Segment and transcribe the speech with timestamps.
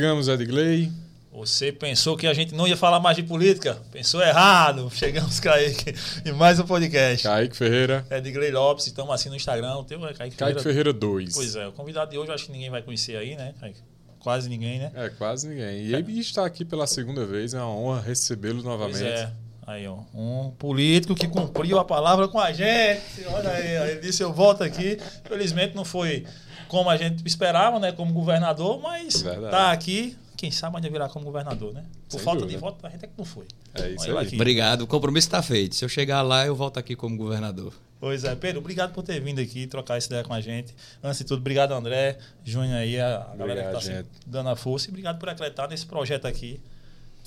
[0.00, 0.92] Chegamos, Edgley.
[1.32, 3.76] Você pensou que a gente não ia falar mais de política?
[3.90, 4.88] Pensou errado.
[4.94, 5.92] Chegamos, Kaique,
[6.24, 7.24] em mais um podcast.
[7.24, 8.06] Kaique Ferreira.
[8.08, 9.74] Edgley Lopes, estamos assim no Instagram.
[9.74, 11.34] O teu é Kaique, Kaique Ferreira 2.
[11.34, 13.80] Pois é, o convidado de hoje acho que ninguém vai conhecer aí, né, Kaique?
[14.20, 14.92] Quase ninguém, né?
[14.94, 15.86] É, quase ninguém.
[15.86, 19.00] E ele está aqui pela segunda vez, é uma honra recebê-lo novamente.
[19.00, 19.32] Pois é.
[19.66, 23.02] Aí, ó, um político que cumpriu a palavra com a gente.
[23.26, 24.96] Olha aí, ele disse: Eu volto aqui.
[25.24, 26.24] Felizmente não foi
[26.68, 29.50] como a gente esperava, né, como governador, mas Verdade.
[29.50, 30.16] tá aqui.
[30.36, 31.84] Quem sabe ainda virar como governador, né?
[32.08, 32.56] Por Sem falta dúvida.
[32.56, 33.44] de voto, a gente é que não foi.
[33.74, 34.26] É isso aí.
[34.26, 34.36] aqui.
[34.36, 35.74] Obrigado, o compromisso está feito.
[35.74, 37.72] Se eu chegar lá, eu volto aqui como governador.
[37.98, 40.72] Pois é, Pedro, obrigado por ter vindo aqui trocar essa ideia com a gente.
[41.02, 44.86] Antes de tudo, obrigado, André, Júnior aí, a, a galera que está dando a força.
[44.86, 46.60] E obrigado por acreditar nesse projeto aqui.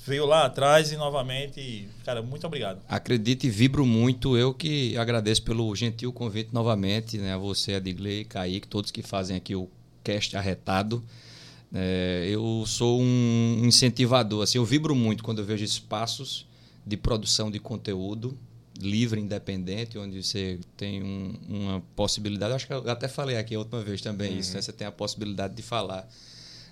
[0.04, 1.88] Veio lá atrás e novamente.
[2.04, 2.80] cara, muito obrigado.
[2.88, 4.36] Acredito e vibro muito.
[4.36, 7.34] Eu que agradeço pelo gentil convite novamente, né?
[7.34, 9.68] A você, Adigley, Kaique, todos que fazem aqui o
[10.02, 11.02] cast arretado.
[11.72, 14.42] É, eu sou um incentivador.
[14.42, 16.46] Assim, eu vibro muito quando eu vejo espaços
[16.84, 18.36] de produção de conteúdo
[18.80, 22.52] livre, independente, onde você tem um- uma possibilidade.
[22.54, 24.60] Acho que eu até falei aqui a última vez também isso, né?
[24.62, 26.08] Você tem a possibilidade de falar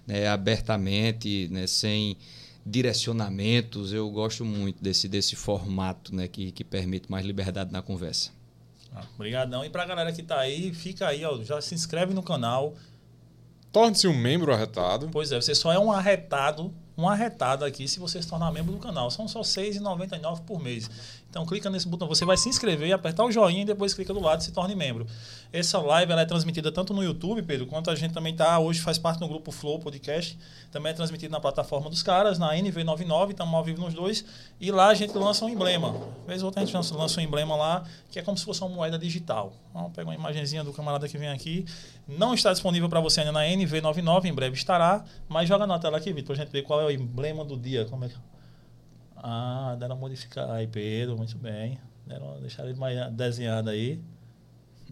[0.06, 2.16] né, abertamente, né, sem
[2.64, 3.92] direcionamentos.
[3.92, 8.30] Eu gosto muito desse, desse formato né, que, que permite mais liberdade na conversa.
[8.94, 9.64] Ah, Obrigadão.
[9.64, 12.74] E pra galera que tá aí, fica aí, ó, já se inscreve no canal.
[13.72, 15.08] Torne-se um membro arretado.
[15.12, 18.72] Pois é, você só é um arretado, um arretado aqui se você se tornar membro
[18.72, 19.10] do canal.
[19.10, 20.90] São só R$ 6,99 por mês.
[21.30, 24.18] Então clica nesse botão, você vai se inscrever, apertar o joinha e depois clica do
[24.20, 25.06] lado e se torne membro.
[25.52, 28.80] Essa live ela é transmitida tanto no YouTube, Pedro, quanto a gente também tá hoje
[28.80, 30.36] faz parte do grupo Flow Podcast.
[30.72, 34.24] Também é transmitido na plataforma dos caras, na NV99, estamos ao vivo nos dois.
[34.60, 35.94] E lá a gente lança um emblema.
[36.26, 38.70] Vez ou outra a gente lança, um emblema lá, que é como se fosse uma
[38.70, 39.52] moeda digital.
[39.72, 41.64] Vamos pegar uma imagenzinha do camarada que vem aqui.
[42.08, 45.04] Não está disponível para você ainda na NV99, em breve estará.
[45.28, 47.84] Mas joga na tela aqui, Vitor, pra gente ver qual é o emblema do dia.
[47.84, 48.16] Como é que...
[49.22, 51.78] Ah, deram modificar aí, Pedro, muito bem.
[52.06, 54.00] Deram, deixaram ele mais desenhado aí.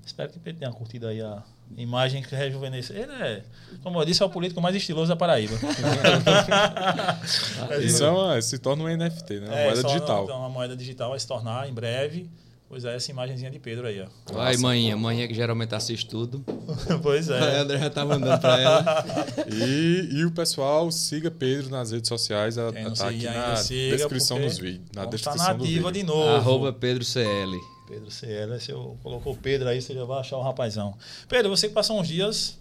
[0.05, 1.43] Espero que Pedro tenha curtido aí a
[1.77, 2.97] imagem que rejuvenesceu.
[2.97, 3.43] Ele é,
[3.83, 5.55] como eu disse, é o político mais estiloso da Paraíba.
[7.83, 9.49] Isso é uma- se torna um NFT, né?
[9.49, 10.25] Uma moeda só digital.
[10.27, 12.31] Uma, uma moeda digital vai se tornar em breve.
[12.69, 14.33] Pois é, essa imagenzinha de Pedro aí, ó.
[14.33, 16.45] Vai, manhã, manhã que geralmente assiste tudo.
[17.03, 17.59] pois A é.
[17.61, 19.05] André já tá mandando para ela.
[19.51, 22.59] E, e o pessoal siga Pedro nas redes sociais.
[22.59, 24.87] Ela Quem não tá aqui ainda, na siga, descrição dos vídeos.
[24.95, 25.93] Na tá descrição do nativa vídeo.
[25.93, 26.29] de novo.
[26.29, 27.59] Arroba Pedro CL.
[27.89, 30.95] Pedro CL, se eu colocou Pedro aí, você já vai achar o rapazão.
[31.27, 32.59] Pedro, você que passou uns dias,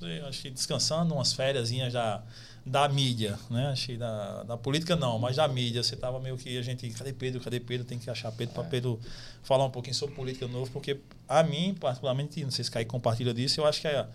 [0.00, 2.22] eh, acho que descansando, umas férias da,
[2.70, 3.74] da mídia, né?
[3.76, 5.82] Que da, da política não, mas da mídia.
[5.82, 7.84] Você tava meio que a gente, cadê Pedro, cadê Pedro?
[7.84, 9.00] Tem que achar Pedro para Pedro
[9.42, 13.34] falar um pouquinho sobre política novo, porque a mim, particularmente, não sei se Kaique compartilha
[13.34, 14.06] disso, eu acho que é,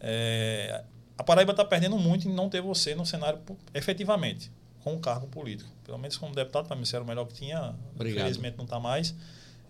[0.00, 0.84] é,
[1.18, 3.38] a Paraíba está perdendo muito em não ter você no cenário
[3.74, 4.50] efetivamente,
[4.82, 5.70] com um cargo político.
[5.84, 7.74] Pelo menos como deputado, para mim, era o melhor que tinha.
[7.94, 8.22] Obrigado.
[8.22, 9.14] Infelizmente não está mais.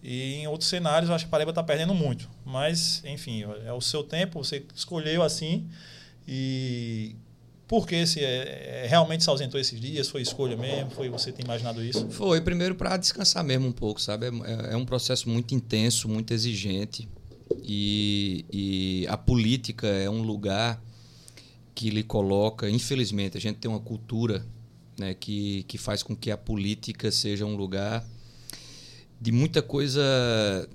[0.00, 2.30] E em outros cenários, eu acho que a Paraíba está perdendo muito.
[2.44, 5.68] Mas, enfim, é o seu tempo, você escolheu assim.
[6.26, 7.16] E
[7.72, 10.06] por que se é, é, realmente se ausentou esses dias?
[10.06, 10.90] Foi escolha mesmo?
[10.90, 12.06] Foi você ter imaginado isso?
[12.10, 14.26] Foi primeiro para descansar mesmo um pouco, sabe?
[14.26, 17.08] É, é um processo muito intenso, muito exigente.
[17.64, 20.84] E, e a política é um lugar
[21.74, 24.44] que lhe coloca, infelizmente, a gente tem uma cultura
[24.98, 28.06] né, que, que faz com que a política seja um lugar
[29.18, 30.68] de muita coisa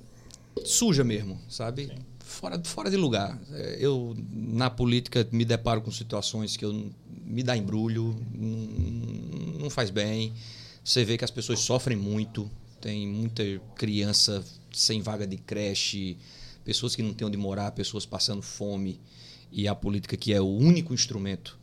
[0.66, 1.92] suja mesmo, sabe?
[2.38, 3.40] Fora, fora de lugar.
[3.52, 6.92] É, Eu, na política, me deparo com situações que eu
[7.26, 10.34] me dá embrulho, não, não faz bem.
[10.84, 12.50] Você vê que as pessoas sofrem muito,
[12.80, 13.44] tem muita
[13.76, 16.16] criança sem vaga de creche,
[16.64, 19.02] pessoas que não têm onde morar, pessoas passando fome.
[19.52, 21.58] E a política, que é o único instrumento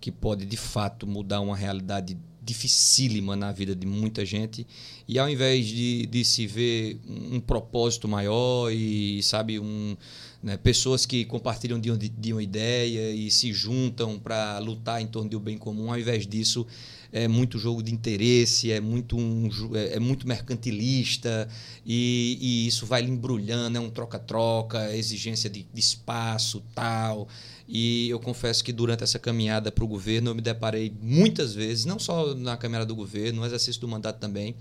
[0.00, 4.66] que pode de fato mudar uma realidade dificílima na vida de muita gente.
[5.06, 9.96] E ao invés de, de se ver um, um propósito maior e sabe um
[10.42, 15.06] né, pessoas que compartilham de, um- de uma ideia e se juntam para lutar em
[15.06, 16.66] torno do bem comum ao invés disso
[17.12, 21.46] é muito jogo de interesse é muito um, é, é muito mercantilista
[21.84, 27.28] e, e isso vai lhe embrulhando é um troca-troca exigência de, de espaço tal
[27.72, 31.84] e eu confesso que durante essa caminhada para o governo eu me deparei muitas vezes,
[31.84, 34.56] não só na caminhada do governo, no exercício do mandato também,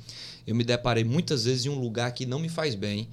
[0.45, 3.09] eu me deparei muitas vezes em um lugar que não me faz bem.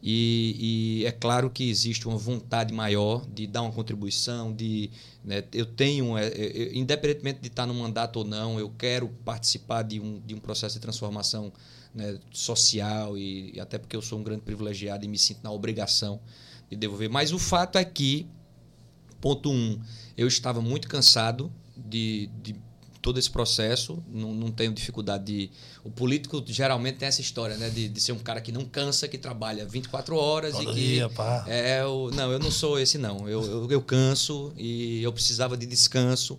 [0.00, 4.88] E, e é claro que existe uma vontade maior de dar uma contribuição, de
[5.24, 9.82] né, eu tenho, é, é, independentemente de estar no mandato ou não, eu quero participar
[9.82, 11.52] de um, de um processo de transformação
[11.92, 16.20] né, social e até porque eu sou um grande privilegiado e me sinto na obrigação
[16.70, 17.10] de devolver.
[17.10, 18.28] Mas o fato é que
[19.20, 19.78] Ponto um,
[20.16, 22.56] eu estava muito cansado de, de
[23.00, 25.50] todo esse processo, não, não tenho dificuldade de.
[25.82, 27.70] O político geralmente tem essa história, né?
[27.70, 30.80] De, de ser um cara que não cansa, que trabalha 24 horas Todo e que.
[30.80, 31.44] dia, pá.
[31.48, 33.28] É, o, não, eu não sou esse, não.
[33.28, 36.38] Eu, eu, eu canso e eu precisava de descanso.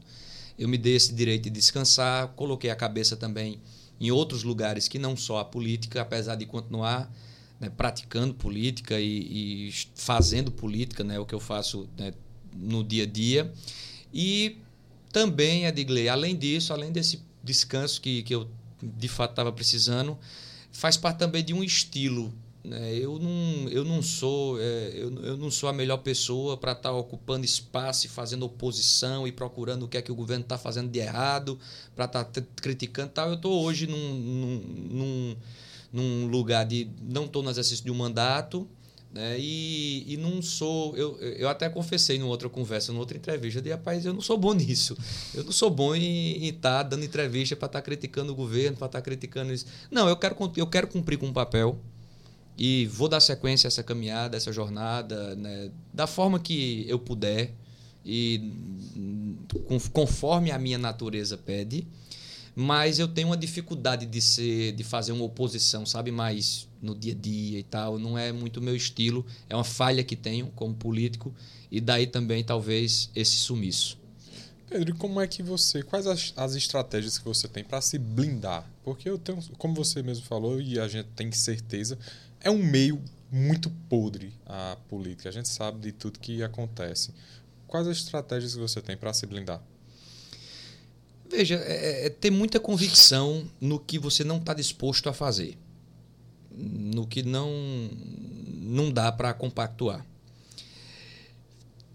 [0.58, 3.60] Eu me dei esse direito de descansar, coloquei a cabeça também
[4.00, 7.12] em outros lugares que não só a política, apesar de continuar
[7.60, 12.12] né, praticando política e, e fazendo política, né, o que eu faço né,
[12.54, 13.52] no dia a dia.
[14.14, 14.58] E
[15.12, 18.50] também, Edgley, além disso, além desse descanso que, que eu
[18.82, 20.18] de fato estava precisando,
[20.72, 22.34] faz parte também de um estilo.
[22.64, 22.96] Né?
[22.96, 26.90] Eu, não, eu, não sou, é, eu, eu não sou a melhor pessoa para estar
[26.90, 30.58] tá ocupando espaço e fazendo oposição e procurando o que é que o governo está
[30.58, 31.60] fazendo de errado,
[31.96, 33.30] para estar tá criticando tal.
[33.30, 35.36] Eu estou hoje num, num, num,
[35.92, 36.90] num lugar de.
[37.02, 38.68] não estou no exercício de um mandato
[39.14, 39.38] né?
[39.38, 40.96] E, e não sou.
[40.96, 44.38] Eu, eu até confessei numa outra conversa, numa outra entrevista, de rapaz, eu não sou
[44.38, 44.98] bom nisso.
[45.34, 48.78] Eu não sou bom em estar tá dando entrevista para estar tá criticando o governo,
[48.78, 49.66] para estar tá criticando isso.
[49.90, 51.78] Não, eu quero, eu quero cumprir com um papel
[52.58, 55.72] e vou dar sequência a essa caminhada, essa jornada, né?
[55.94, 57.54] da forma que eu puder
[58.06, 58.52] e
[59.94, 61.88] conforme a minha natureza pede
[62.56, 67.14] mas eu tenho uma dificuldade de ser de fazer uma oposição sabe mais no dia
[67.14, 70.74] a dia e tal não é muito meu estilo é uma falha que tenho como
[70.74, 71.34] político
[71.72, 74.02] e daí também talvez esse sumiço
[74.72, 78.66] Pedro, como é que você, quais as, as estratégias que você tem para se blindar?
[78.86, 82.00] Porque eu tenho, como você mesmo falou e a gente tem certeza,
[82.40, 85.28] é um meio muito podre a política.
[85.28, 87.14] A gente sabe de tudo que acontece.
[87.68, 89.62] Quais as estratégias que você tem para se blindar?
[91.32, 95.58] Veja, é, é, ter muita convicção no que você não está disposto a fazer,
[96.54, 97.50] no que não,
[98.62, 100.06] não dá para compactuar.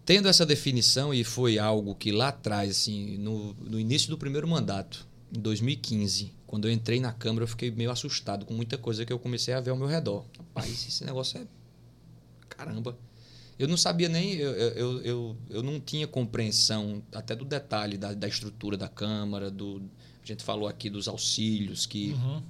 [0.06, 4.48] Tendo essa definição, e foi algo que lá atrás, assim, no, no início do primeiro
[4.48, 9.04] mandato, em 2015, quando eu entrei na Câmara, eu fiquei meio assustado com muita coisa
[9.04, 10.24] que eu comecei a ver ao meu redor.
[10.38, 11.46] Rapaz, esse negócio é.
[12.48, 12.96] Caramba
[13.58, 18.12] eu não sabia nem, eu, eu, eu, eu não tinha compreensão até do detalhe da,
[18.12, 19.82] da estrutura da Câmara, do,
[20.22, 22.42] a gente falou aqui dos auxílios que, uhum.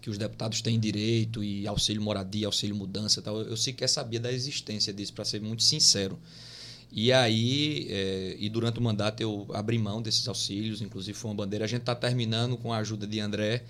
[0.00, 3.40] que os deputados têm direito, e auxílio moradia, auxílio mudança tal.
[3.40, 6.18] Eu sequer sabia da existência disso, para ser muito sincero.
[6.92, 11.36] E aí, é, e durante o mandato eu abri mão desses auxílios, inclusive foi uma
[11.36, 11.64] bandeira.
[11.64, 13.64] A gente está terminando com a ajuda de André,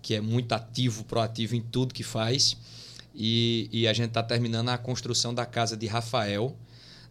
[0.00, 2.56] que é muito ativo, proativo em tudo que faz.
[3.14, 6.56] E, e a gente está terminando a construção da casa de Rafael,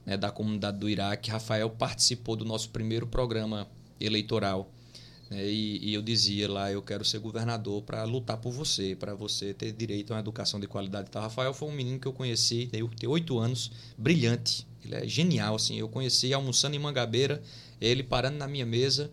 [0.06, 1.30] né, da comunidade do Iraque.
[1.30, 3.68] Rafael participou do nosso primeiro programa
[4.00, 4.72] eleitoral.
[5.30, 9.14] Né, e, e, eu dizia lá: eu quero ser governador para lutar por você, para
[9.14, 11.08] você ter direito a uma educação de qualidade.
[11.10, 14.68] Então, Rafael foi um menino que eu conheci, tem oito anos, brilhante.
[14.84, 15.56] Ele é genial.
[15.56, 15.78] Assim.
[15.78, 17.42] Eu conheci almoçando em Mangabeira,
[17.80, 19.12] ele parando na minha mesa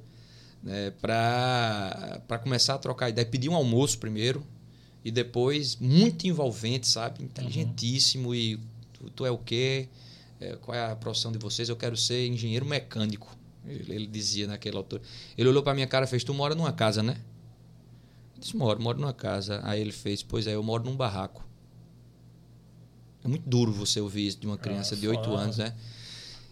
[0.62, 3.26] né, para começar a trocar ideia.
[3.26, 4.44] Pedi um almoço primeiro,
[5.06, 7.22] e depois muito envolvente, sabe?
[7.22, 8.34] Inteligentíssimo uhum.
[8.34, 8.56] e
[8.92, 9.88] tu, tu, é o quê?
[10.40, 11.68] É, qual é a profissão de vocês?
[11.68, 13.32] Eu quero ser engenheiro mecânico.
[13.64, 15.00] Ele, ele dizia naquela altura.
[15.38, 17.16] Ele olhou para minha cara e fez: Tu mora numa casa, né?
[18.34, 19.60] Eu disse: Moro, moro numa casa.
[19.62, 21.46] Aí ele fez: Pois é, eu moro num barraco.
[23.22, 25.72] É muito duro você ouvir isso de uma criança é, de 8 anos, né?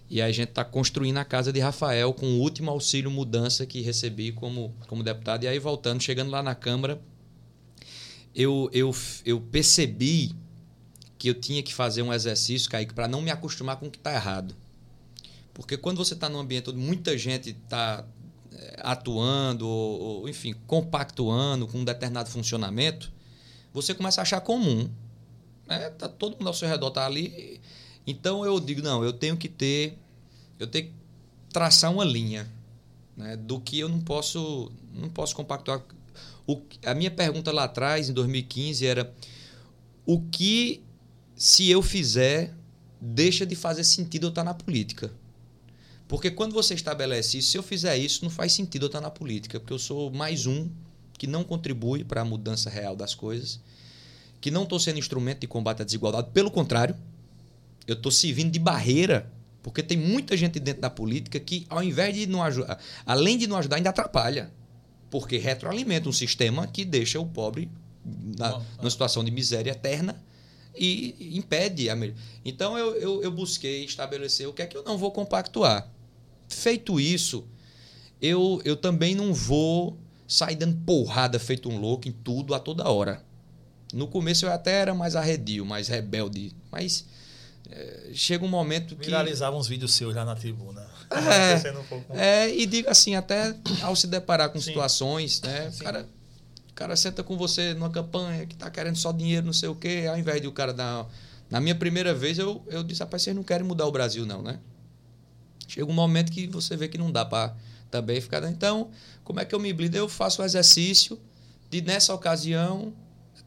[0.09, 3.81] E a gente está construindo a casa de Rafael com o último auxílio mudança que
[3.81, 5.43] recebi como, como deputado.
[5.43, 7.03] E aí, voltando, chegando lá na Câmara,
[8.35, 10.35] eu, eu, eu percebi
[11.17, 13.99] que eu tinha que fazer um exercício, Kaique, para não me acostumar com o que
[13.99, 14.55] está errado.
[15.55, 18.05] Porque quando você está num ambiente onde muita gente está
[18.53, 23.13] eh, atuando, ou, enfim, compactuando com um determinado funcionamento,
[23.73, 24.91] você começa a achar comum.
[25.67, 25.91] Né?
[25.91, 27.61] Tá, todo mundo ao seu redor está ali.
[28.07, 29.97] Então eu digo, não, eu tenho que ter,
[30.59, 30.93] eu tenho que
[31.51, 32.51] traçar uma linha
[33.17, 35.83] né, do que eu não posso, não posso compactuar
[36.47, 39.15] o, a minha pergunta lá atrás, em 2015, era:
[40.05, 40.83] o que,
[41.37, 42.55] se eu fizer,
[43.01, 45.11] deixa de fazer sentido eu estar na política?
[46.07, 49.11] Porque quando você estabelece isso, se eu fizer isso, não faz sentido eu estar na
[49.11, 50.69] política, porque eu sou mais um
[51.17, 53.61] que não contribui para a mudança real das coisas,
[54.41, 56.95] que não estou sendo instrumento de combate à desigualdade, pelo contrário,
[57.87, 62.15] eu estou servindo de barreira, porque tem muita gente dentro da política que, ao invés
[62.15, 64.53] de não ajudar, além de não ajudar, ainda atrapalha
[65.11, 67.71] porque retroalimenta um sistema que deixa o pobre
[68.39, 70.23] na, numa situação de miséria eterna
[70.77, 72.17] e impede a melhor.
[72.45, 75.89] Então eu, eu, eu, busquei estabelecer o que é que eu não vou compactuar.
[76.49, 77.47] Feito isso,
[78.21, 79.97] eu, eu também não vou
[80.27, 83.25] sair dando porrada feito um louco em tudo a toda hora.
[83.93, 87.05] No começo eu até era mais arredio, mais rebelde, mas
[88.13, 89.07] chega um momento que.
[89.07, 90.87] Viralizavam uns vídeos seus lá na tribuna.
[91.11, 94.67] É, um é, e digo assim, até ao se deparar com Sim.
[94.67, 95.71] situações, né?
[95.75, 96.09] O cara,
[96.71, 99.75] o cara senta com você numa campanha que tá querendo só dinheiro, não sei o
[99.75, 101.07] quê, ao invés de o cara dar.
[101.51, 104.43] Na minha primeira vez, eu, eu disse, rapaz, vocês não querem mudar o Brasil, não,
[104.43, 104.59] né?
[105.69, 107.55] Chega um momento que você vê que não dá para
[107.91, 108.43] também ficar.
[108.51, 108.91] Então,
[109.23, 109.97] como é que eu me blindo?
[109.97, 111.19] Eu faço o exercício
[111.71, 112.93] de, nessa ocasião,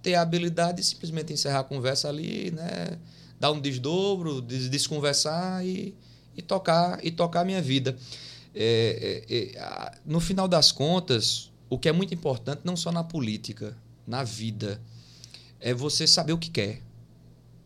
[0.01, 2.97] ter a habilidade de simplesmente encerrar a conversa ali, né?
[3.39, 5.95] Dar um desdobro, des desconversar e,
[6.35, 7.97] e tocar e tocar a minha vida.
[8.53, 13.03] É, é, é, no final das contas, o que é muito importante, não só na
[13.03, 14.81] política, na vida,
[15.59, 16.81] é você saber o que quer.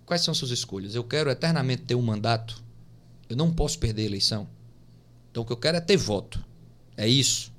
[0.06, 0.96] Quais são suas escolhas?
[0.96, 2.62] Eu quero eternamente ter um mandato.
[3.30, 4.48] Eu não posso perder a eleição.
[5.30, 6.44] Então o que eu quero é ter voto.
[6.98, 7.54] É isso.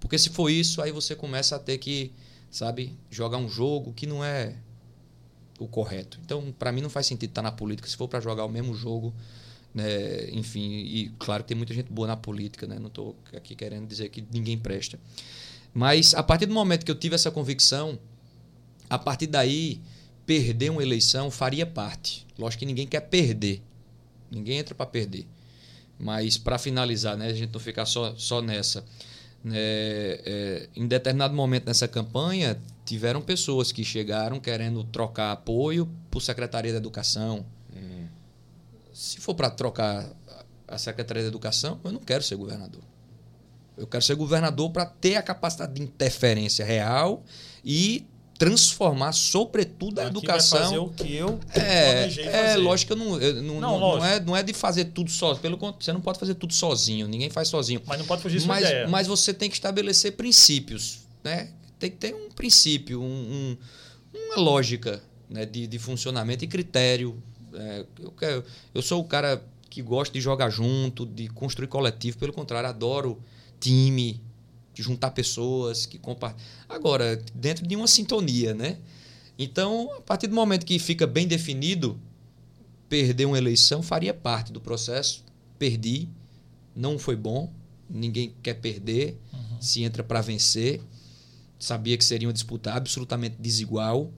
[0.00, 2.12] Porque se for isso, aí você começa a ter que,
[2.50, 4.56] sabe, jogar um jogo que não é
[5.62, 6.18] o correto.
[6.24, 8.74] Então, para mim não faz sentido estar na política se for para jogar o mesmo
[8.74, 9.14] jogo,
[9.74, 10.28] né?
[10.30, 12.78] Enfim, e claro que tem muita gente boa na política, né?
[12.78, 14.98] Não estou aqui querendo dizer que ninguém presta.
[15.72, 17.98] Mas a partir do momento que eu tive essa convicção,
[18.90, 19.80] a partir daí
[20.26, 22.26] perder uma eleição faria parte.
[22.38, 23.62] Lógico que ninguém quer perder.
[24.30, 25.26] Ninguém entra para perder.
[25.98, 28.84] Mas para finalizar, né, a gente não ficar só, só nessa.
[29.44, 36.20] Né, é, em determinado momento nessa campanha, tiveram pessoas que chegaram querendo trocar apoio por
[36.20, 37.44] Secretaria da Educação.
[37.74, 38.06] Hum.
[38.92, 40.06] Se for para trocar
[40.66, 42.82] a Secretaria da Educação, eu não quero ser governador.
[43.76, 47.24] Eu quero ser governador para ter a capacidade de interferência real
[47.64, 48.06] e
[48.38, 50.58] transformar, sobretudo, a Aqui educação.
[50.58, 54.04] Vai fazer o que eu é, é lógico que eu não, eu não, Não, não,
[54.04, 55.34] é, não é de fazer tudo só.
[55.36, 57.06] Pelo contrário, você não pode fazer tudo sozinho.
[57.06, 57.80] Ninguém faz sozinho.
[57.86, 58.88] Mas não pode fugir mas, ideia.
[58.88, 61.50] mas você tem que estabelecer princípios, né?
[61.82, 63.56] Tem que ter um princípio, um, um,
[64.14, 65.44] uma lógica né?
[65.44, 67.20] de, de funcionamento e critério.
[67.52, 72.18] É, eu, quero, eu sou o cara que gosta de jogar junto, de construir coletivo.
[72.18, 73.20] Pelo contrário, adoro
[73.58, 74.22] time,
[74.72, 76.46] de juntar pessoas que compartilham.
[76.68, 78.78] Agora, dentro de uma sintonia, né?
[79.36, 81.98] Então, a partir do momento que fica bem definido,
[82.88, 85.24] perder uma eleição faria parte do processo.
[85.58, 86.08] Perdi,
[86.76, 87.52] não foi bom,
[87.90, 89.60] ninguém quer perder, uhum.
[89.60, 90.80] se entra para vencer.
[91.62, 94.10] Sabia que seria uma disputa absolutamente desigual,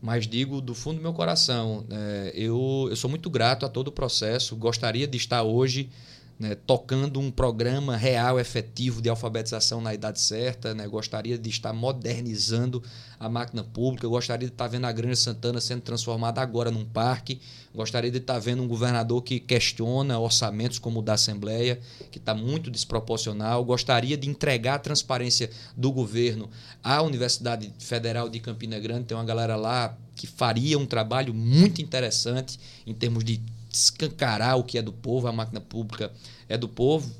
[0.00, 3.88] mas digo do fundo do meu coração, é, eu, eu sou muito grato a todo
[3.88, 5.90] o processo, gostaria de estar hoje
[6.38, 10.74] né, tocando um programa real, efetivo de alfabetização na idade certa.
[10.74, 12.82] Né, gostaria de estar modernizando
[13.18, 14.06] a máquina pública.
[14.06, 17.40] Gostaria de estar vendo a Grande Santana sendo transformada agora num parque.
[17.74, 22.34] Gostaria de estar vendo um governador que questiona orçamentos como o da Assembleia, que está
[22.34, 23.64] muito desproporcional.
[23.64, 26.50] Gostaria de entregar a transparência do governo
[26.82, 29.06] à Universidade Federal de Campina Grande.
[29.06, 33.42] Tem uma galera lá que faria um trabalho muito interessante em termos de
[33.84, 36.12] escancarar o que é do povo, a máquina pública
[36.48, 37.10] é do povo.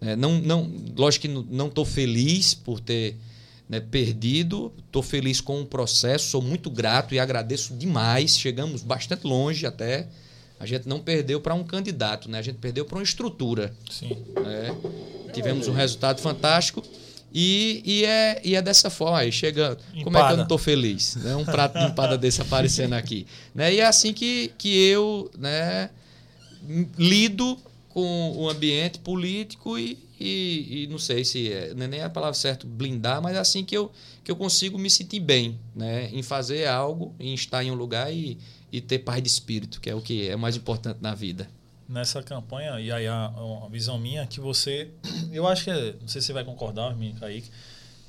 [0.00, 3.16] É, não, não, lógico que não estou feliz por ter
[3.68, 8.38] né, perdido, estou feliz com o processo, sou muito grato e agradeço demais.
[8.38, 10.08] Chegamos bastante longe até.
[10.60, 12.38] A gente não perdeu para um candidato, né?
[12.38, 13.74] a gente perdeu para uma estrutura.
[13.90, 14.16] Sim.
[14.36, 14.74] Né?
[15.32, 16.82] Tivemos um resultado fantástico.
[17.36, 19.18] E, e, é, e é dessa forma.
[19.18, 19.76] Aí chega.
[19.92, 20.04] Empada.
[20.04, 21.16] Como é que eu não estou feliz?
[21.16, 21.34] Né?
[21.34, 23.26] Um prato de empada desse aparecendo aqui.
[23.52, 23.74] Né?
[23.74, 25.90] E é assim que, que eu né,
[26.96, 32.10] lido com o ambiente político e, e, e não sei se é, é nem a
[32.10, 33.90] palavra certa blindar, mas é assim que eu,
[34.24, 36.08] que eu consigo me sentir bem né?
[36.12, 38.36] em fazer algo, em estar em um lugar e,
[38.72, 41.48] e ter paz de espírito, que é o que é mais importante na vida
[41.88, 44.90] nessa campanha, e aí a, a, visão minha que você.
[45.30, 45.70] Eu acho que.
[46.00, 47.50] Não sei se você vai concordar, Kaique.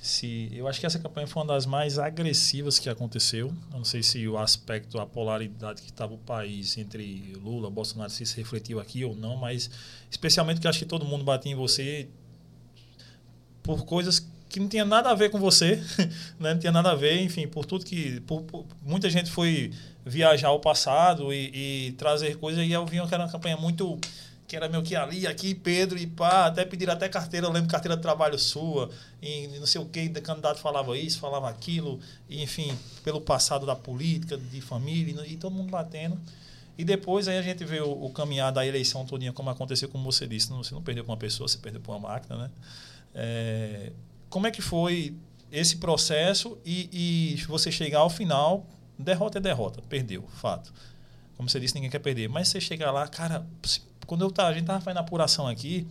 [0.05, 3.47] Se, eu acho que essa campanha foi uma das mais agressivas que aconteceu.
[3.71, 8.09] Eu não sei se o aspecto, a polaridade que estava o país entre Lula Bolsonaro
[8.09, 9.69] se, se refletiu aqui ou não, mas
[10.09, 12.07] especialmente que acho que todo mundo batia em você
[13.63, 15.81] por coisas que não tinha nada a ver com você,
[16.39, 16.53] né?
[16.53, 18.21] não tinha nada a ver, enfim, por tudo que.
[18.21, 19.73] Por, por, muita gente foi
[20.05, 23.99] viajar ao passado e, e trazer coisas, e eu vi que era uma campanha muito.
[24.47, 27.69] Que era meio que ali, aqui, Pedro, e pá, até pedir até carteira, eu lembro
[27.69, 28.89] carteira de trabalho sua,
[29.21, 31.99] e não sei o que, o candidato falava isso, falava aquilo,
[32.29, 36.19] e, enfim, pelo passado da política, de família, e todo mundo batendo.
[36.77, 40.11] E depois aí a gente vê o, o caminhar da eleição todinha, como aconteceu, como
[40.11, 42.51] você disse, não, você não perdeu para uma pessoa, você perdeu para uma máquina, né?
[43.15, 43.91] É,
[44.29, 45.15] como é que foi
[45.51, 48.67] esse processo e, e você chegar ao final,
[48.99, 50.73] derrota é derrota, perdeu, fato.
[51.37, 52.29] Como você disse, ninguém quer perder.
[52.29, 53.45] Mas você chegar lá, cara,
[54.05, 55.87] quando eu tava, a gente tava fazendo apuração aqui,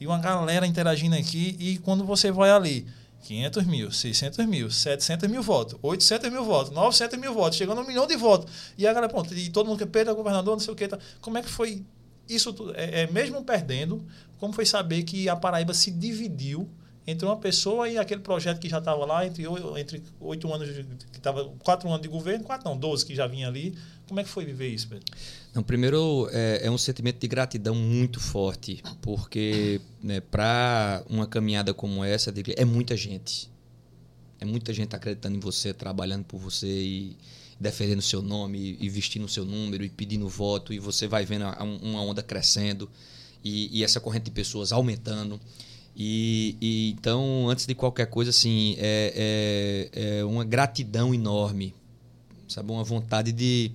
[0.00, 2.86] e uma galera interagindo aqui, e quando você vai ali,
[3.22, 7.82] 500 mil, 600 mil, 700 mil votos, 800 mil votos, 900 mil votos, chegando a
[7.82, 8.52] um milhão de votos.
[8.76, 10.88] E a galera, pronto, e todo mundo que Pedro é governador, não sei o que.
[10.88, 10.98] Tá.
[11.20, 11.84] Como é que foi
[12.28, 12.74] isso tudo?
[12.74, 14.04] É, é, mesmo perdendo,
[14.38, 16.68] como foi saber que a Paraíba se dividiu
[17.06, 19.44] entre uma pessoa e aquele projeto que já estava lá, entre,
[20.20, 20.68] oito anos,
[21.10, 23.76] que estava quatro anos de governo, quatro não, doze que já vinha ali.
[24.06, 25.04] Como é que foi viver isso, Pedro?
[25.54, 31.74] Não, primeiro, é, é um sentimento de gratidão muito forte, porque né, para uma caminhada
[31.74, 33.50] como essa, é muita gente.
[34.38, 37.16] É muita gente acreditando em você, trabalhando por você e
[37.58, 41.24] defendendo o seu nome, e vestindo o seu número, e pedindo voto, e você vai
[41.24, 41.44] vendo
[41.80, 42.90] uma onda crescendo,
[43.42, 45.40] e, e essa corrente de pessoas aumentando.
[45.94, 51.74] E, e, então, antes de qualquer coisa, assim, é, é, é uma gratidão enorme,
[52.48, 52.72] sabe?
[52.72, 53.72] Uma vontade de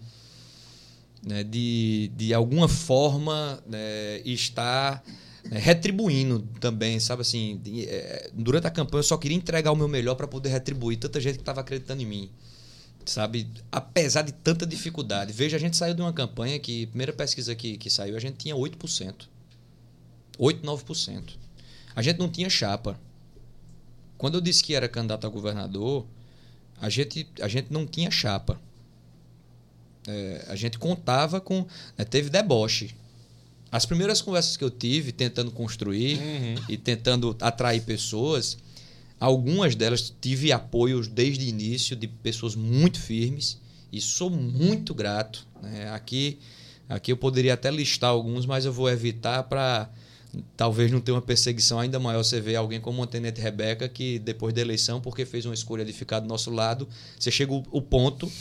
[1.27, 5.03] né, de, de alguma forma né, estar
[5.43, 9.75] né, retribuindo também, sabe assim, de, é, durante a campanha eu só queria entregar o
[9.75, 12.31] meu melhor para poder retribuir tanta gente que estava acreditando em mim,
[13.05, 15.33] sabe, apesar de tanta dificuldade.
[15.33, 18.37] Veja, a gente saiu de uma campanha que, primeira pesquisa que, que saiu, a gente
[18.37, 19.27] tinha 8%.
[20.39, 21.23] 8, 9%.
[21.97, 22.95] A gente não tinha chapa.
[24.19, 26.05] Quando eu disse que era candidato a governador,
[26.79, 28.61] a gente, a gente não tinha chapa.
[30.07, 31.65] É, a gente contava com.
[31.97, 32.95] Né, teve deboche.
[33.71, 36.65] As primeiras conversas que eu tive, tentando construir uhum.
[36.69, 38.59] e tentando atrair pessoas,
[39.19, 43.59] algumas delas tive apoios desde o início de pessoas muito firmes
[43.91, 45.47] e sou muito grato.
[45.63, 45.89] Né?
[45.89, 46.37] Aqui,
[46.87, 49.89] aqui eu poderia até listar alguns, mas eu vou evitar para
[50.55, 52.23] talvez não ter uma perseguição ainda maior.
[52.23, 55.83] Você vê alguém como a Tenente Rebeca, que depois da eleição, porque fez uma escolha
[55.85, 56.87] de ficar do nosso lado,
[57.19, 58.31] você chega o ponto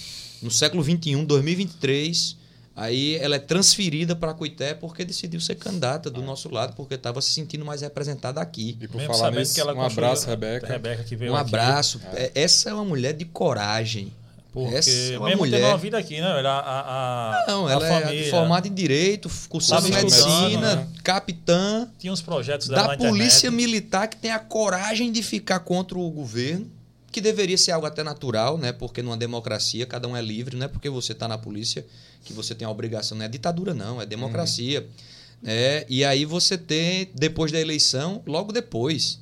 [0.43, 2.37] no século XXI, 2023,
[2.75, 7.21] aí ela é transferida para Cuité porque decidiu ser candidata do nosso lado, porque estava
[7.21, 8.77] se sentindo mais representada aqui.
[8.81, 10.67] E por Mesmo falar nisso, um abraço, Rebeca.
[10.67, 11.49] Rebeca que veio um aqui.
[11.49, 12.01] abraço.
[12.13, 12.33] É.
[12.35, 14.13] Essa é uma mulher de coragem.
[14.57, 15.59] Porque Essa é mesmo mulher...
[15.59, 16.39] tendo uma vida aqui, né?
[16.39, 20.89] Ela, a, a, Não, ela a é formada em Direito, cursou Medicina, né?
[21.05, 21.87] capitã.
[21.99, 26.71] Tinha uns projetos da Polícia Militar que tem a coragem de ficar contra o governo
[27.13, 28.73] que deveria ser algo até natural, né?
[28.73, 31.85] Porque numa democracia cada um é livre, não é porque você está na polícia
[32.25, 34.81] que você tem a obrigação, não é ditadura não, é democracia.
[34.81, 35.51] Uhum.
[35.51, 39.21] É, e aí você tem, depois da eleição, logo depois,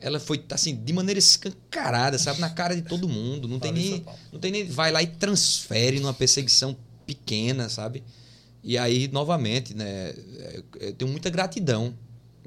[0.00, 3.48] ela foi assim, de maneira escancarada, sabe, na cara de todo mundo.
[3.48, 8.02] Não tem nem, não tem nem vai lá e transfere numa perseguição pequena, sabe?
[8.62, 10.14] E aí novamente, né,
[10.80, 11.94] eu tenho muita gratidão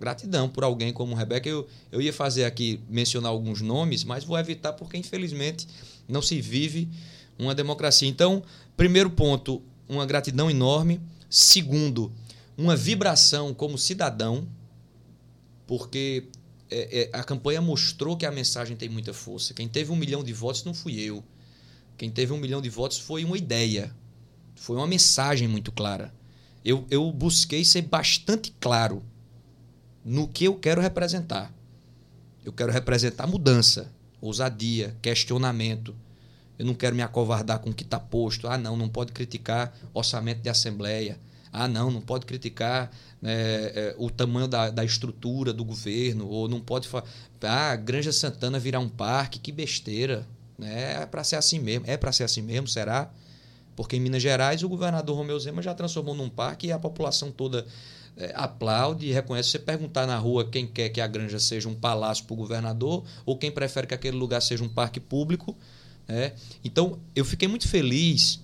[0.02, 1.48] gratidão por alguém como Rebeca.
[1.48, 5.68] Eu, eu ia fazer aqui, mencionar alguns nomes, mas vou evitar porque, infelizmente,
[6.08, 6.90] não se vive
[7.38, 8.10] uma democracia.
[8.10, 8.42] Então,
[8.76, 11.00] primeiro ponto, uma gratidão enorme.
[11.30, 12.12] Segundo,
[12.58, 14.48] uma vibração como cidadão,
[15.66, 16.26] porque
[16.72, 19.54] é, é, a campanha mostrou que a mensagem tem muita força.
[19.54, 21.22] Quem teve um milhão de votos não fui eu.
[21.98, 23.94] Quem teve um milhão de votos foi uma ideia,
[24.56, 26.14] foi uma mensagem muito clara.
[26.64, 29.04] Eu, eu busquei ser bastante claro
[30.04, 31.54] no que eu quero representar.
[32.44, 35.96] Eu quero representar mudança, ousadia, questionamento.
[36.58, 38.48] Eu não quero me acovardar com o que está posto.
[38.48, 41.20] Ah, não, não pode criticar orçamento de assembleia.
[41.52, 46.28] Ah, não, não pode criticar né, é, o tamanho da, da estrutura do governo.
[46.28, 47.06] Ou não pode falar.
[47.42, 50.26] Ah, Granja Santana virar um parque, que besteira.
[50.58, 51.02] Né?
[51.02, 51.86] É para ser assim mesmo.
[51.88, 53.12] É para ser assim mesmo, será?
[53.76, 57.32] Porque em Minas Gerais o governador Romeu Zema já transformou num parque e a população
[57.32, 57.66] toda
[58.16, 59.50] é, aplaude e reconhece.
[59.50, 63.04] Você perguntar na rua quem quer que a granja seja um palácio para o governador
[63.26, 65.58] ou quem prefere que aquele lugar seja um parque público.
[66.08, 66.34] Né?
[66.64, 68.40] Então, eu fiquei muito feliz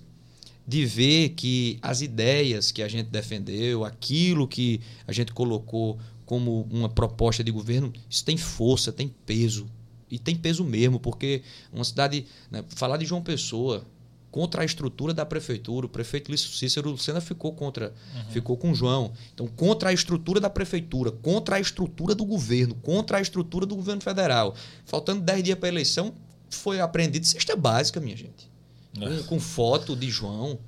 [0.68, 6.68] de ver que as ideias que a gente defendeu, aquilo que a gente colocou como
[6.70, 9.66] uma proposta de governo, isso tem força, tem peso.
[10.10, 11.40] E tem peso mesmo, porque
[11.72, 12.26] uma cidade.
[12.50, 13.82] Né, falar de João Pessoa,
[14.30, 15.86] contra a estrutura da prefeitura.
[15.86, 18.30] O prefeito Cícero Lucena ficou contra, uhum.
[18.30, 19.12] ficou com o João.
[19.32, 23.74] Então, contra a estrutura da prefeitura, contra a estrutura do governo, contra a estrutura do
[23.74, 24.54] governo federal.
[24.84, 26.12] Faltando 10 dias para a eleição,
[26.50, 28.50] foi aprendido cesta básica, minha gente.
[28.94, 30.58] Com, com, foto de João.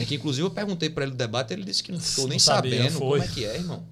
[0.00, 2.38] É que, inclusive, eu perguntei para ele no debate, ele disse que não ficou nem
[2.38, 3.20] sabia, sabendo foi.
[3.20, 3.84] como é que é, irmão.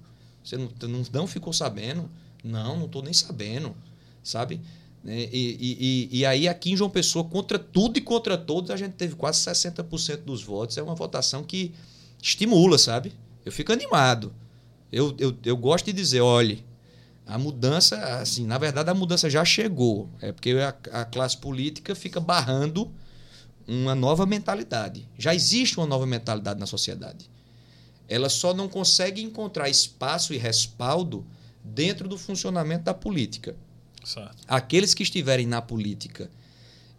[0.43, 2.09] Você não, não, não ficou sabendo?
[2.43, 3.75] Não, não estou nem sabendo.
[4.23, 4.61] Sabe?
[5.03, 5.29] Né?
[5.31, 8.93] E, e, e, aí, aqui em João Pessoa, contra tudo e contra todos, a gente
[8.93, 10.77] teve quase 60% dos votos.
[10.77, 11.73] É uma votação que
[12.21, 13.13] estimula, sabe?
[13.45, 14.33] Eu fico animado.
[14.91, 16.63] Eu, eu, eu gosto de dizer, olhe,
[17.25, 20.09] a mudança, assim, na verdade, a mudança já chegou.
[20.21, 22.91] É porque a, a classe política fica barrando
[23.67, 25.07] uma nova mentalidade.
[25.17, 27.29] Já existe uma nova mentalidade na sociedade.
[28.07, 31.25] Ela só não consegue encontrar espaço e respaldo
[31.63, 33.55] dentro do funcionamento da política.
[34.03, 34.35] Certo.
[34.47, 36.29] Aqueles que estiverem na política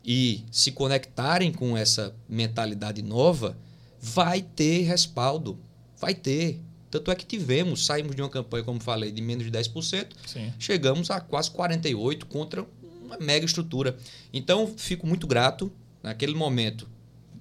[0.05, 3.57] e se conectarem com essa mentalidade nova,
[4.01, 5.59] vai ter respaldo.
[5.97, 6.61] Vai ter.
[6.91, 10.53] Tanto é que tivemos, saímos de uma campanha, como falei, de menos de 10%, Sim.
[10.59, 12.67] chegamos a quase 48% contra
[13.03, 13.97] uma mega estrutura.
[14.33, 15.73] Então, fico muito grato
[16.03, 16.89] naquele momento.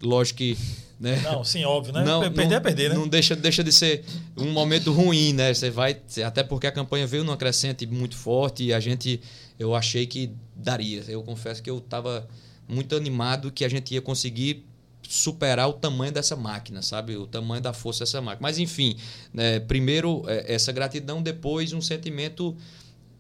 [0.02, 0.58] Lógico que.
[1.00, 1.20] Né?
[1.22, 2.04] Não, sim, óbvio, né?
[2.04, 2.96] Não, perder não, é perder, né?
[2.96, 4.06] Não deixa, deixa de ser
[4.38, 5.54] um momento ruim, né?
[5.54, 6.00] Você vai.
[6.26, 9.20] Até porque a campanha veio numa crescente muito forte e a gente.
[9.58, 11.04] Eu achei que daria.
[11.08, 12.28] Eu confesso que eu estava
[12.68, 14.66] muito animado que a gente ia conseguir
[15.08, 17.18] superar o tamanho dessa máquina, sabe?
[17.18, 18.42] O tamanho da força dessa máquina.
[18.42, 18.96] Mas, enfim,
[19.34, 19.60] né?
[19.60, 22.56] primeiro é, essa gratidão, depois um sentimento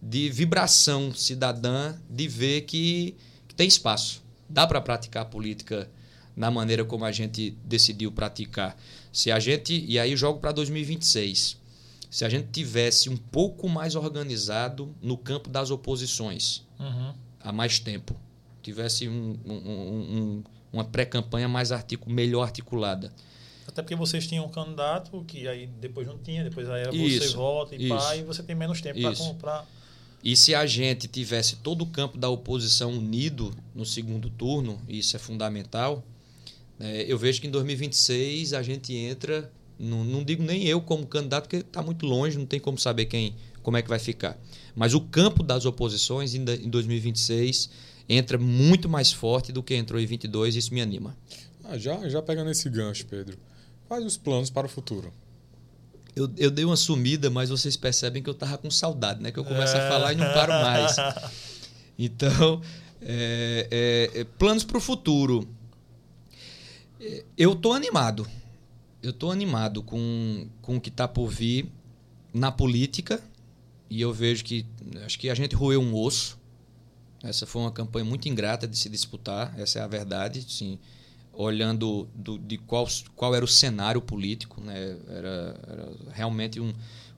[0.01, 3.15] de vibração cidadã de ver que,
[3.47, 4.23] que tem espaço.
[4.51, 5.89] Dá para praticar política
[6.35, 8.77] na maneira como a gente decidiu praticar.
[9.11, 11.57] Se a gente, e aí jogo para 2026,
[12.09, 17.13] se a gente tivesse um pouco mais organizado no campo das oposições Uhum.
[17.39, 18.15] há mais tempo,
[18.61, 23.13] tivesse um, um, um, uma pré-campanha mais articu melhor articulada.
[23.67, 27.05] Até porque vocês tinham um candidato que aí depois não tinha, depois aí era você
[27.05, 27.95] Isso, volta e isso.
[27.95, 29.65] pá, e você tem menos tempo para comprar.
[30.23, 35.15] E se a gente tivesse todo o campo da oposição unido no segundo turno, isso
[35.15, 36.05] é fundamental,
[36.77, 41.07] né, eu vejo que em 2026 a gente entra, não, não digo nem eu como
[41.07, 44.38] candidato, porque está muito longe, não tem como saber quem, como é que vai ficar.
[44.75, 47.69] Mas o campo das oposições em, em 2026
[48.07, 51.17] entra muito mais forte do que entrou em 22 e isso me anima.
[51.63, 53.38] Ah, já, já pegando esse gancho, Pedro.
[53.88, 55.13] Quais os planos para o futuro?
[56.15, 59.32] Eu, eu dei uma sumida, mas vocês percebem que eu tava com saudade, né?
[59.32, 60.95] Que eu começo a falar e não paro mais.
[62.04, 62.60] Então,
[63.00, 65.47] é, é, é, planos para o futuro.
[67.00, 68.28] É, Eu tô animado.
[69.04, 71.69] Eu tô animado com, com o que está por vir
[72.34, 73.21] na política.
[73.88, 74.65] E eu vejo que
[75.06, 76.39] acho que a gente roeu um osso.
[77.24, 80.43] Essa foi uma campanha muito ingrata de se disputar, essa é a verdade.
[80.47, 80.80] Sim,
[81.33, 84.97] olhando do, de qual, qual era o cenário político, né?
[85.07, 86.73] era, era realmente um.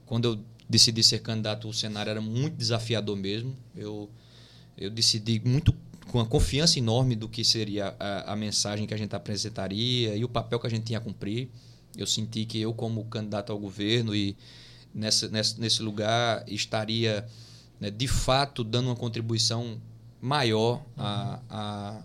[0.06, 3.54] Quando eu decidi ser candidato, o cenário era muito desafiador mesmo.
[3.76, 4.08] Eu,
[4.76, 5.74] eu decidi muito
[6.10, 10.24] com uma confiança enorme do que seria a, a mensagem que a gente apresentaria e
[10.24, 11.48] o papel que a gente tinha a cumprir.
[11.96, 14.36] Eu senti que eu, como candidato ao governo e
[14.94, 17.26] nessa, nessa, nesse lugar, estaria
[17.80, 19.80] né, de fato dando uma contribuição
[20.20, 22.02] maior à,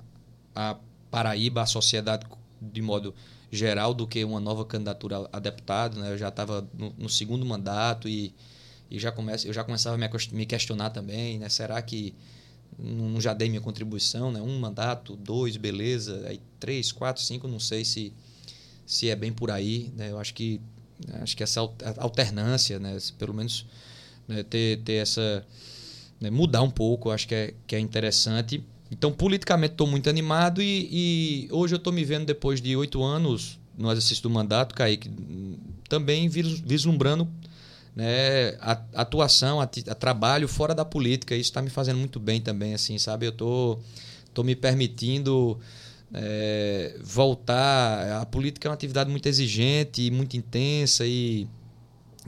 [0.55, 0.77] à
[1.09, 2.25] Paraíba, à sociedade
[2.61, 3.13] de modo
[3.51, 5.99] geral, do que uma nova candidatura a deputado.
[5.99, 6.11] Né?
[6.11, 8.33] Eu já estava no, no, segundo mandato e,
[8.89, 11.49] e já comece, eu já começava a me, me questionar também, né?
[11.49, 12.13] será que
[12.77, 14.31] não já dei minha contribuição?
[14.31, 14.41] Né?
[14.41, 18.13] Um mandato, dois, beleza, aí três, quatro, cinco, não sei se,
[18.85, 19.91] se é bem por aí.
[19.95, 20.11] Né?
[20.11, 20.61] Eu acho que,
[21.21, 21.59] acho que essa
[21.97, 22.97] alternância, né?
[23.17, 23.65] pelo menos
[24.27, 24.43] né?
[24.43, 25.45] ter, ter essa...
[26.19, 26.29] Né?
[26.29, 28.63] mudar um pouco, acho que é, que é interessante.
[28.91, 33.03] Então, politicamente, estou muito animado e, e hoje eu estou me vendo, depois de oito
[33.03, 35.09] anos no exercício do mandato, Kaique,
[35.87, 37.27] também vislumbrando
[37.95, 39.59] né, a, atuação,
[39.99, 41.35] trabalho fora da política.
[41.35, 43.25] Isso está me fazendo muito bem também, assim, sabe?
[43.25, 43.79] Eu tô,
[44.33, 45.57] tô me permitindo
[46.13, 48.21] é, voltar.
[48.21, 51.47] A política é uma atividade muito exigente muito intensa e,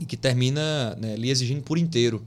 [0.00, 2.24] e que termina né, lhe exigindo por inteiro.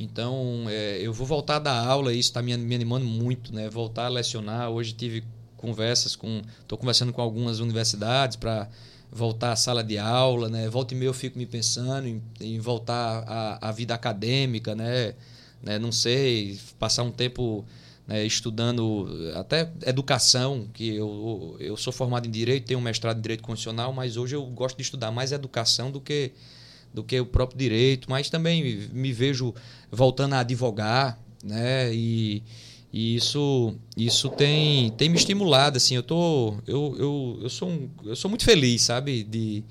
[0.00, 3.68] Então, é, eu vou voltar a dar aula, isso está me, me, animando muito, né?
[3.68, 4.70] Voltar a lecionar.
[4.70, 5.22] Hoje tive
[5.58, 6.40] conversas com.
[6.58, 8.66] Estou conversando com algumas universidades para
[9.12, 10.70] voltar à sala de aula, né?
[10.70, 15.14] Volta e meia eu fico me pensando em, em voltar à, à, vida acadêmica, né?
[15.62, 15.78] né?
[15.78, 17.62] Não sei, passar um tempo
[18.08, 23.20] né, estudando até educação, que eu, eu sou formado em Direito, tenho um mestrado em
[23.20, 26.32] Direito Constitucional, mas hoje eu gosto de estudar mais educação do que
[26.92, 29.54] do que o próprio direito, mas também me vejo
[29.90, 31.92] voltando a advogar, né?
[31.94, 32.42] E,
[32.92, 37.88] e isso isso tem, tem me estimulado, assim, eu tô eu, eu, eu sou um,
[38.04, 39.64] eu sou muito feliz, sabe, de,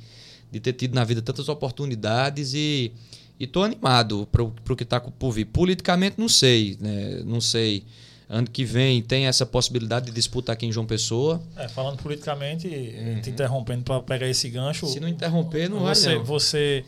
[0.51, 2.91] de ter tido na vida tantas oportunidades e
[3.39, 5.45] e tô animado para o que está por vir.
[5.45, 7.21] Politicamente não sei, né?
[7.25, 7.85] Não sei.
[8.27, 11.41] Ano que vem tem essa possibilidade de disputa aqui em João Pessoa.
[11.55, 13.21] É, falando politicamente, uhum.
[13.21, 14.85] te interrompendo para pegar esse gancho.
[14.87, 16.25] Se não interromper, não você, vai não.
[16.25, 16.85] Você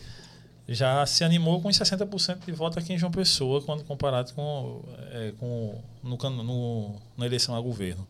[0.74, 4.82] já se animou com os 60% de voto aqui em João Pessoa, quando comparado com,
[5.12, 8.08] é, com no, no, na eleição a governo.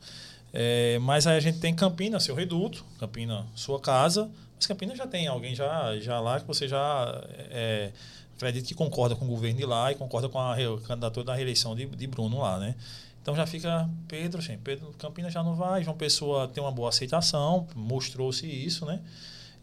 [0.53, 5.07] É, mas aí a gente tem Campina, seu reduto, Campina, sua casa, mas Campina já
[5.07, 7.91] tem alguém já, já lá que você já é,
[8.35, 11.75] acredita que concorda com o governo de lá e concorda com a candidatura da reeleição
[11.75, 12.75] de, de Bruno lá, né?
[13.21, 16.89] Então já fica Pedro, assim, Pedro Campina já não vai, João Pessoa tem uma boa
[16.89, 18.99] aceitação, mostrou-se isso, né?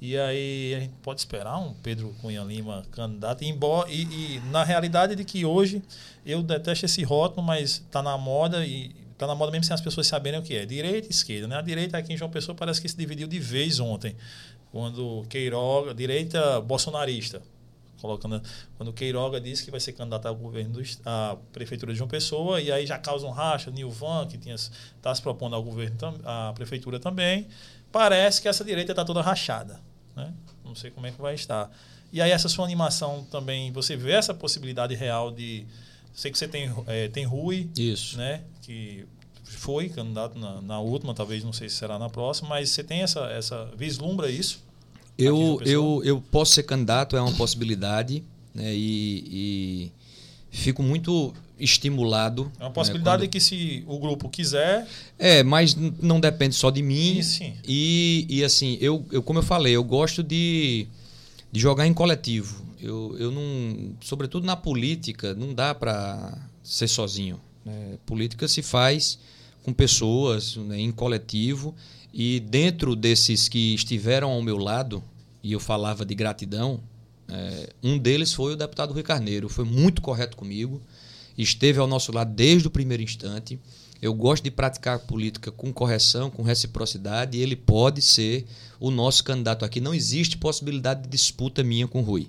[0.00, 4.62] E aí a gente pode esperar um Pedro Cunha Lima candidato, embora, e, e na
[4.62, 5.82] realidade de que hoje
[6.24, 9.80] eu detesto esse rótulo, mas está na moda e está na moda mesmo sem as
[9.80, 10.64] pessoas saberem o que é.
[10.64, 11.48] Direita e esquerda.
[11.48, 11.56] Né?
[11.56, 14.14] A direita aqui em João Pessoa parece que se dividiu de vez ontem.
[14.70, 17.42] Quando Queiroga, direita bolsonarista,
[18.00, 18.40] colocando
[18.76, 22.70] quando Queiroga disse que vai ser candidato ao governo à prefeitura de João Pessoa e
[22.70, 27.00] aí já causa um racha, Nilvan que tinha está se propondo ao governo à prefeitura
[27.00, 27.46] também,
[27.90, 29.80] parece que essa direita está toda rachada,
[30.14, 30.32] né?
[30.64, 31.70] Não sei como é que vai estar.
[32.12, 35.66] E aí essa sua animação também, você vê essa possibilidade real de
[36.12, 38.42] sei que você tem é, tem Rui, isso, né?
[38.62, 39.06] Que
[39.44, 43.02] foi candidato na, na última, talvez não sei se será na próxima, mas você tem
[43.02, 44.66] essa essa vislumbra isso?
[45.16, 48.22] Eu, eu, eu posso ser candidato, é uma possibilidade,
[48.54, 48.72] né?
[48.72, 49.90] e,
[50.52, 52.50] e fico muito estimulado.
[52.58, 53.32] É uma possibilidade né, quando...
[53.32, 54.86] que se o grupo quiser.
[55.18, 57.18] É, mas não depende só de mim.
[57.18, 57.54] E, sim.
[57.66, 60.86] E, e assim, eu, eu, como eu falei, eu gosto de,
[61.50, 62.64] de jogar em coletivo.
[62.80, 63.92] Eu, eu não.
[64.00, 67.40] Sobretudo na política, não dá para ser sozinho.
[67.64, 67.98] Né?
[68.06, 69.18] Política se faz
[69.62, 71.74] com pessoas, né, em coletivo.
[72.12, 75.02] E dentro desses que estiveram ao meu lado,
[75.42, 76.80] e eu falava de gratidão,
[77.28, 79.48] é, um deles foi o deputado Rui Carneiro.
[79.48, 80.80] Foi muito correto comigo,
[81.42, 83.58] esteve ao nosso lado desde o primeiro instante.
[84.00, 88.46] Eu gosto de praticar política com correção, com reciprocidade, e ele pode ser
[88.78, 89.80] o nosso candidato aqui.
[89.80, 92.28] Não existe possibilidade de disputa minha com o Rui.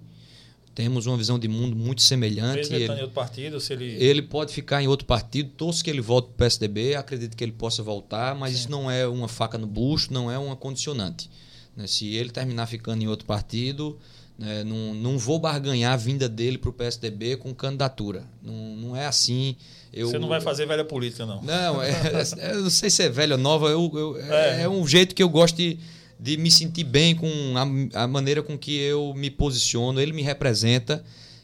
[0.74, 2.74] Temos uma visão de mundo muito semelhante.
[2.74, 3.86] Ele, em outro partido, se ele...
[4.02, 7.43] ele pode ficar em outro partido, torço que ele volte para o PSDB, acredito que
[7.43, 8.60] ele possa voltar, mas Sim.
[8.60, 11.30] isso não é uma faca no bucho, não é uma condicionante.
[11.76, 11.86] Né?
[11.86, 14.00] Se ele terminar ficando em outro partido,
[14.39, 14.63] né?
[14.63, 18.23] não, não vou barganhar a vinda dele para o PSDB com candidatura.
[18.41, 19.56] Não, não é assim.
[19.93, 21.41] Eu, Você não vai fazer velha política, não.
[21.43, 21.91] Não, é,
[22.38, 24.63] é, eu não sei se é velha ou nova, eu, eu é.
[24.63, 25.78] é um jeito que eu gosto de
[26.19, 30.02] de me sentir bem com a, a, maneira com que eu me posiciono.
[30.02, 31.04] Ele me representa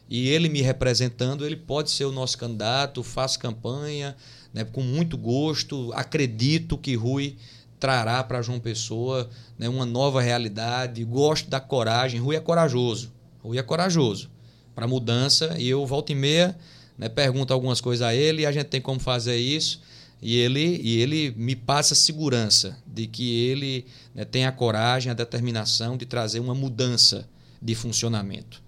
[0.10, 4.16] e ele me representando, ele pode ser o nosso candidato, faço campanha
[4.54, 5.92] né, com muito gosto.
[5.94, 7.38] Acredito que Rui
[7.86, 11.04] trará para João Pessoa né, uma nova realidade.
[11.04, 12.20] Gosto da coragem.
[12.20, 13.14] Rui é corajoso.
[13.44, 14.32] Rui é corajoso
[14.74, 16.58] para mudança e eu volto e meia
[16.98, 19.80] né, pergunto algumas coisas a ele e a gente tem como fazer isso.
[20.20, 25.14] E ele, e ele me passa segurança de que ele né, tem a coragem, a
[25.14, 27.30] determinação de trazer uma mudança
[27.62, 28.64] de funcionamento.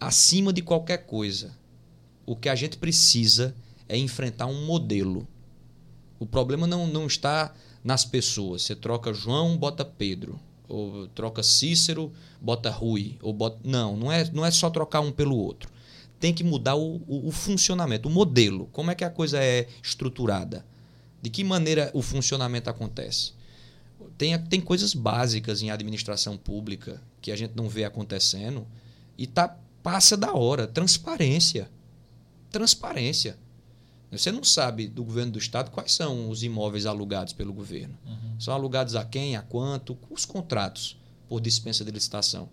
[0.00, 1.52] Acima de qualquer coisa,
[2.26, 3.54] o que a gente precisa
[3.88, 5.28] é enfrentar um modelo.
[6.18, 8.62] O problema não, não está nas pessoas.
[8.62, 10.38] Você troca João, bota Pedro.
[10.68, 13.16] Ou troca Cícero, bota Rui.
[13.22, 13.58] Ou bota...
[13.64, 15.76] Não, não é, não é só trocar um pelo outro
[16.18, 18.68] tem que mudar o, o, o, funcionamento, o modelo.
[18.72, 20.64] Como é que a coisa é estruturada?
[21.20, 23.32] De que maneira o funcionamento acontece?
[24.16, 28.66] Tem, tem coisas básicas em administração pública que a gente não vê acontecendo
[29.18, 30.66] e tá, passa da hora.
[30.66, 31.70] Transparência.
[32.50, 33.38] Transparência.
[34.10, 37.98] Você não sabe do governo do estado quais são os imóveis alugados pelo governo.
[38.06, 38.40] Uhum.
[38.40, 40.96] São alugados a quem, a quanto, os contratos
[41.28, 42.48] por dispensa de licitação.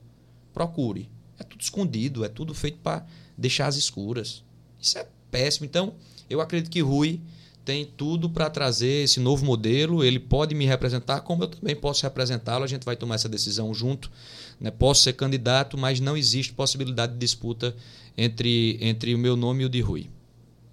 [0.54, 1.10] Procure.
[1.38, 3.06] É tudo escondido, é tudo feito para
[3.38, 4.44] deixar as escuras.
[4.82, 5.66] Isso é péssimo.
[5.66, 5.94] Então,
[6.30, 7.22] eu acredito que Rui
[7.63, 10.04] tem tudo para trazer esse novo modelo.
[10.04, 12.63] Ele pode me representar, como eu também posso representá-lo.
[12.63, 14.12] A gente vai tomar essa decisão junto.
[14.60, 14.72] Né?
[14.72, 17.76] Posso ser candidato, mas não existe possibilidade de disputa
[18.18, 20.10] entre, entre o meu nome e o de Rui.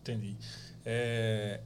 [0.03, 0.37] Entendi.
[0.85, 1.61] É,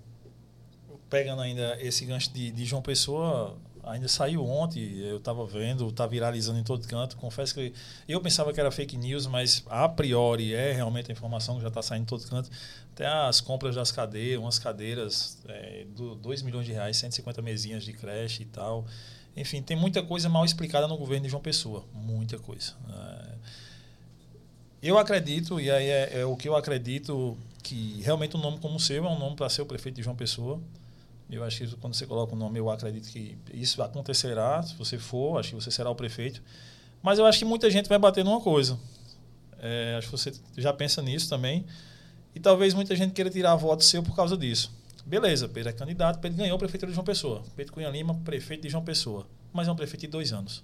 [1.08, 6.06] pegando ainda esse gancho de, de João Pessoa, ainda saiu ontem, eu estava vendo, está
[6.06, 7.16] viralizando em todo canto.
[7.16, 7.72] Confesso que
[8.08, 11.68] eu pensava que era fake news, mas a priori é realmente a informação que já
[11.68, 12.50] está saindo em todo canto.
[12.92, 15.86] Até as compras das cadeiras, umas cadeiras, é,
[16.20, 18.86] 2 milhões de reais, 150 mesinhas de creche e tal.
[19.36, 21.84] Enfim, tem muita coisa mal explicada no governo de João Pessoa.
[21.92, 22.74] Muita coisa.
[22.88, 23.34] É,
[24.82, 28.76] eu acredito, e aí é, é o que eu acredito, que realmente um nome como
[28.76, 30.60] o seu é um nome para ser o prefeito de João Pessoa.
[31.28, 34.62] Eu acho que quando você coloca o nome, eu acredito que isso acontecerá.
[34.62, 36.42] Se você for, acho que você será o prefeito.
[37.02, 38.78] Mas eu acho que muita gente vai bater numa coisa.
[39.58, 41.64] É, acho que você já pensa nisso também.
[42.34, 44.70] E talvez muita gente queira tirar voto seu por causa disso.
[45.06, 47.42] Beleza, Pedro é candidato, Pedro ganhou a prefeitura de João Pessoa.
[47.56, 49.26] Pedro Cunha Lima, prefeito de João Pessoa.
[49.52, 50.62] Mas é um prefeito de dois anos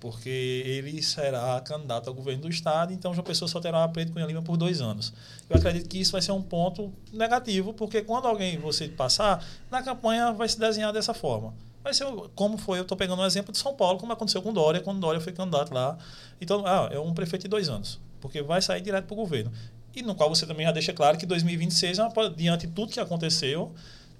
[0.00, 4.26] porque ele será candidato ao governo do estado, então João Pessoa só terá Pedro Cunha
[4.26, 5.12] Lima por dois anos.
[5.50, 9.82] Eu acredito que isso vai ser um ponto negativo, porque quando alguém você passar, na
[9.82, 11.52] campanha vai se desenhar dessa forma.
[11.82, 14.52] Vai ser como foi, eu estou pegando um exemplo de São Paulo, como aconteceu com
[14.52, 15.98] Dória, quando Dória foi candidato lá.
[16.40, 19.50] Então, ah, é um prefeito de dois anos, porque vai sair direto para o governo.
[19.94, 23.00] E no qual você também já deixa claro que 2026, é diante de tudo que
[23.00, 23.72] aconteceu,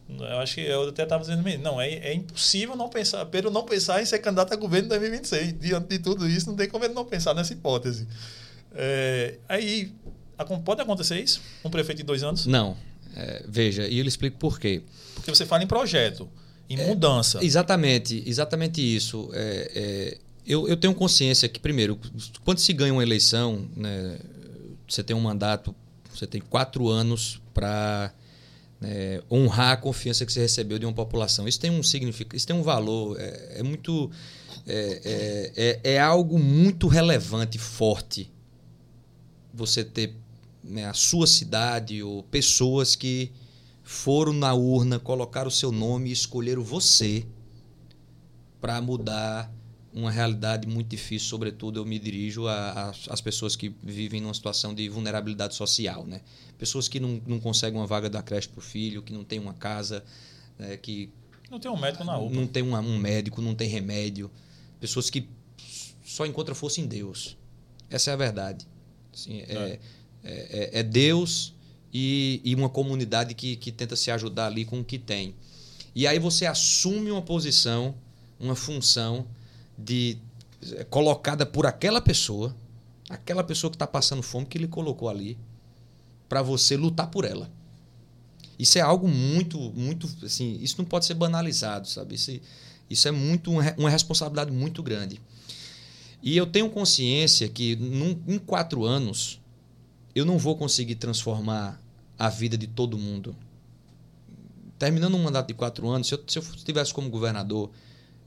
[0.09, 3.65] Eu acho que eu até estava dizendo, não, é, é impossível não pensar, Pedro não
[3.65, 5.59] pensar em ser candidato a governo em 2026.
[5.59, 8.09] Diante de tudo isso, não tem como ele não pensar nessa hipótese.
[8.75, 9.93] É, aí,
[10.65, 11.43] pode acontecer isso?
[11.63, 12.47] Um prefeito de dois anos?
[12.47, 12.77] Não.
[13.15, 14.83] É, veja, e eu lhe explico por quê.
[15.15, 16.29] Porque você fala em projeto,
[16.71, 17.45] em é, mudança.
[17.45, 19.29] Exatamente, exatamente isso.
[19.33, 21.99] É, é, eu, eu tenho consciência que, primeiro,
[22.45, 24.19] quando se ganha uma eleição, né,
[24.89, 25.75] você tem um mandato,
[26.15, 28.13] você tem quatro anos para
[28.83, 31.49] é, honrar a confiança que você recebeu de uma população.
[31.49, 34.11] Isso tem um significado, isso tem um valor, é, é muito.
[34.67, 38.31] É, é, é, é, algo muito relevante, forte,
[39.53, 40.15] você ter
[40.63, 43.33] né, a sua cidade ou pessoas que
[43.83, 47.25] foram na urna, colocaram o seu nome e escolheram você
[48.61, 49.51] para mudar
[49.93, 54.89] uma realidade muito difícil, sobretudo eu me dirijo às pessoas que vivem numa situação de
[54.89, 56.21] vulnerabilidade social, né?
[56.59, 59.39] Pessoas que não, não conseguem uma vaga da creche para o filho, que não tem
[59.39, 60.05] uma casa,
[60.59, 60.77] né?
[60.77, 61.11] que
[61.51, 62.35] não tem um médico na UPA.
[62.35, 64.31] Não tem uma, um médico, não tem remédio.
[64.79, 65.27] Pessoas que
[66.05, 67.37] só encontram força em Deus.
[67.89, 68.67] Essa é a verdade.
[69.13, 69.81] Assim, é, é.
[70.25, 71.55] É, é, Deus
[71.93, 75.35] e, e uma comunidade que, que tenta se ajudar ali com o que tem.
[75.95, 77.95] E aí você assume uma posição,
[78.39, 79.27] uma função
[79.79, 80.19] de
[80.73, 82.55] é, colocada por aquela pessoa,
[83.09, 85.39] aquela pessoa que está passando fome que ele colocou ali,
[86.29, 87.51] para você lutar por ela.
[88.59, 92.17] Isso é algo muito, muito, assim, isso não pode ser banalizado, sabe?
[92.17, 92.41] Isso,
[92.91, 95.21] isso é muito uma responsabilidade muito grande.
[96.21, 99.41] E eu tenho consciência que num, em quatro anos
[100.15, 101.81] eu não vou conseguir transformar
[102.19, 103.37] a vida de todo mundo.
[104.77, 107.71] Terminando um mandato de quatro anos, se eu, se eu estivesse como governador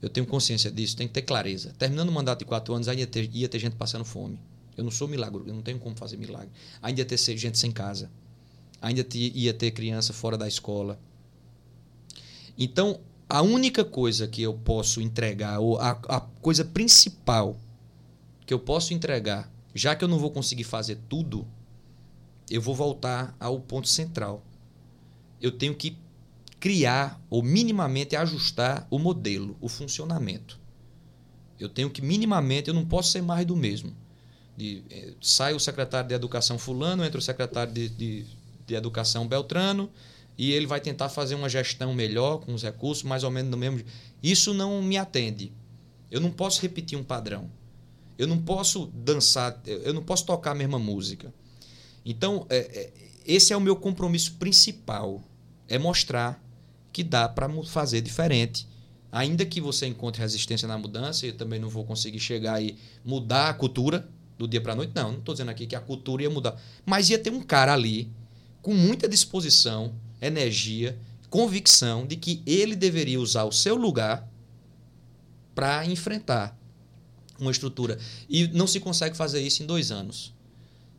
[0.02, 1.72] eu tenho consciência disso, tem que ter clareza.
[1.78, 4.36] Terminando o mandato de quatro anos, ainda ia ter, ia ter gente passando fome.
[4.76, 6.50] Eu não sou milagre, eu não tenho como fazer milagre.
[6.82, 8.10] Ainda ia ter gente sem casa.
[8.80, 10.98] Ainda ia ter criança fora da escola.
[12.58, 17.56] Então, a única coisa que eu posso entregar, ou a, a coisa principal
[18.44, 21.46] que eu posso entregar, já que eu não vou conseguir fazer tudo,
[22.50, 24.44] eu vou voltar ao ponto central.
[25.40, 25.96] Eu tenho que
[26.62, 30.60] criar ou minimamente ajustar o modelo, o funcionamento.
[31.58, 33.92] Eu tenho que minimamente, eu não posso ser mais do mesmo.
[34.56, 38.26] De, eh, sai o secretário de educação fulano, entra o secretário de, de,
[38.64, 39.90] de educação Beltrano,
[40.38, 43.56] e ele vai tentar fazer uma gestão melhor com os recursos, mais ou menos no
[43.56, 43.82] mesmo.
[44.22, 45.52] Isso não me atende.
[46.12, 47.50] Eu não posso repetir um padrão.
[48.16, 51.34] Eu não posso dançar, eu não posso tocar a mesma música.
[52.06, 52.92] Então, é, é,
[53.26, 55.20] esse é o meu compromisso principal:
[55.68, 56.40] é mostrar
[56.92, 58.68] que dá para fazer diferente.
[59.10, 63.50] Ainda que você encontre resistência na mudança, eu também não vou conseguir chegar e mudar
[63.50, 64.92] a cultura do dia para noite.
[64.94, 66.60] Não, não estou dizendo aqui que a cultura ia mudar.
[66.84, 68.10] Mas ia ter um cara ali
[68.62, 74.28] com muita disposição, energia, convicção de que ele deveria usar o seu lugar
[75.54, 76.56] para enfrentar
[77.38, 77.98] uma estrutura.
[78.28, 80.32] E não se consegue fazer isso em dois anos.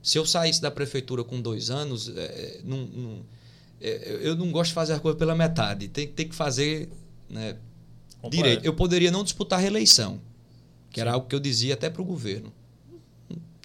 [0.01, 3.25] Se eu saísse da prefeitura com dois anos, é, não, não
[3.79, 5.87] eu não gosto de fazer a coisa pela metade.
[5.87, 6.89] Tem, tem que fazer
[7.29, 7.57] né,
[8.29, 8.65] direito.
[8.65, 10.21] Eu poderia não disputar a reeleição,
[10.89, 11.01] que Sim.
[11.01, 12.51] era algo que eu dizia até para o governo.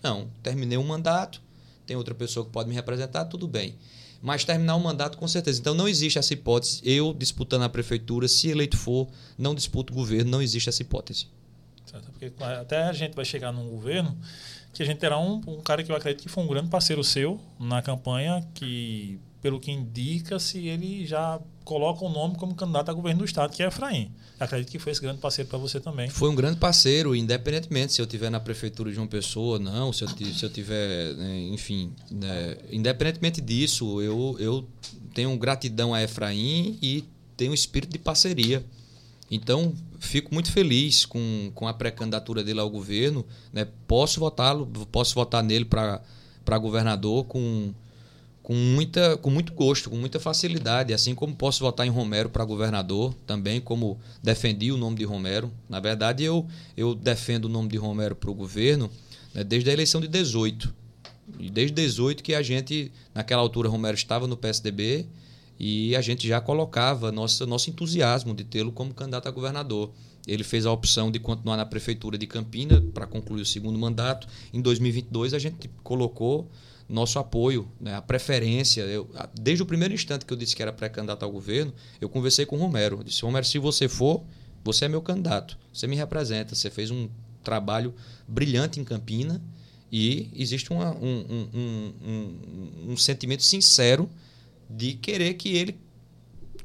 [0.02, 1.42] Não, terminei um mandato,
[1.86, 3.76] tem outra pessoa que pode me representar, tudo bem.
[4.20, 5.60] Mas terminar o um mandato, com certeza.
[5.60, 6.80] Então não existe essa hipótese.
[6.84, 11.28] Eu disputando a prefeitura, se eleito for, não disputo o governo, não existe essa hipótese.
[11.86, 14.18] Certo, porque até a gente vai chegar num governo
[14.72, 17.02] que a gente terá um, um cara que eu acredito que foi um grande parceiro
[17.02, 22.90] seu na campanha, que pelo que indica, se ele já coloca o nome como candidato
[22.90, 24.10] a governo do estado, que é Efraim.
[24.40, 26.08] Acredito que foi esse grande parceiro para você também.
[26.08, 29.92] Foi um grande parceiro, independentemente se eu tiver na prefeitura de uma pessoa ou não,
[29.92, 34.66] se eu, se eu tiver, né, enfim, né, independentemente disso, eu, eu
[35.14, 37.04] tenho gratidão a Efraim e
[37.36, 38.64] tenho espírito de parceria.
[39.30, 43.24] Então, fico muito feliz com, com a pré-candidatura dele ao governo.
[43.52, 43.66] Né?
[43.86, 47.72] Posso votá-lo, posso votar nele para governador com
[48.48, 52.42] com, muita, com muito gosto, com muita facilidade, assim como posso votar em Romero para
[52.46, 55.52] governador, também como defendi o nome de Romero.
[55.68, 58.90] Na verdade, eu, eu defendo o nome de Romero para o governo
[59.34, 60.74] né, desde a eleição de 18.
[61.38, 65.04] E desde 18 que a gente, naquela altura, Romero estava no PSDB
[65.60, 69.92] e a gente já colocava nosso, nosso entusiasmo de tê-lo como candidato a governador.
[70.28, 74.28] Ele fez a opção de continuar na prefeitura de Campina para concluir o segundo mandato.
[74.52, 76.50] Em 2022, a gente colocou
[76.86, 78.82] nosso apoio, né, a preferência.
[78.82, 79.10] Eu,
[79.40, 82.56] desde o primeiro instante que eu disse que era pré-candidato ao governo, eu conversei com
[82.56, 82.98] o Romero.
[82.98, 84.22] Eu disse: Romero, se você for,
[84.62, 85.58] você é meu candidato.
[85.72, 86.54] Você me representa.
[86.54, 87.08] Você fez um
[87.42, 87.94] trabalho
[88.26, 89.42] brilhante em Campina
[89.90, 94.08] e existe uma, um, um, um, um sentimento sincero
[94.68, 95.78] de querer que ele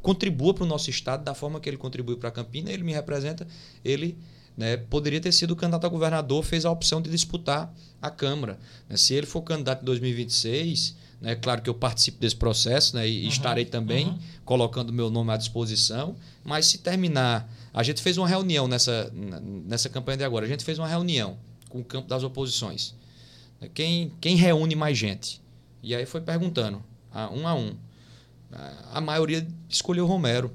[0.03, 2.91] contribua para o nosso estado da forma que ele contribui para a Campina, ele me
[2.93, 3.47] representa,
[3.83, 4.17] ele
[4.55, 8.59] né, poderia ter sido candidato a governador, fez a opção de disputar a Câmara.
[8.87, 13.07] Né, se ele for candidato em 2026, né, claro que eu participo desse processo né,
[13.07, 14.19] e uhum, estarei também uhum.
[14.43, 17.49] colocando meu nome à disposição, mas se terminar.
[17.73, 19.11] A gente fez uma reunião nessa,
[19.65, 21.37] nessa campanha de agora, a gente fez uma reunião
[21.69, 22.93] com o campo das oposições.
[23.59, 25.41] Né, quem, quem reúne mais gente?
[25.81, 26.83] E aí foi perguntando,
[27.33, 27.75] um a um.
[28.91, 30.51] A maioria escolheu Romero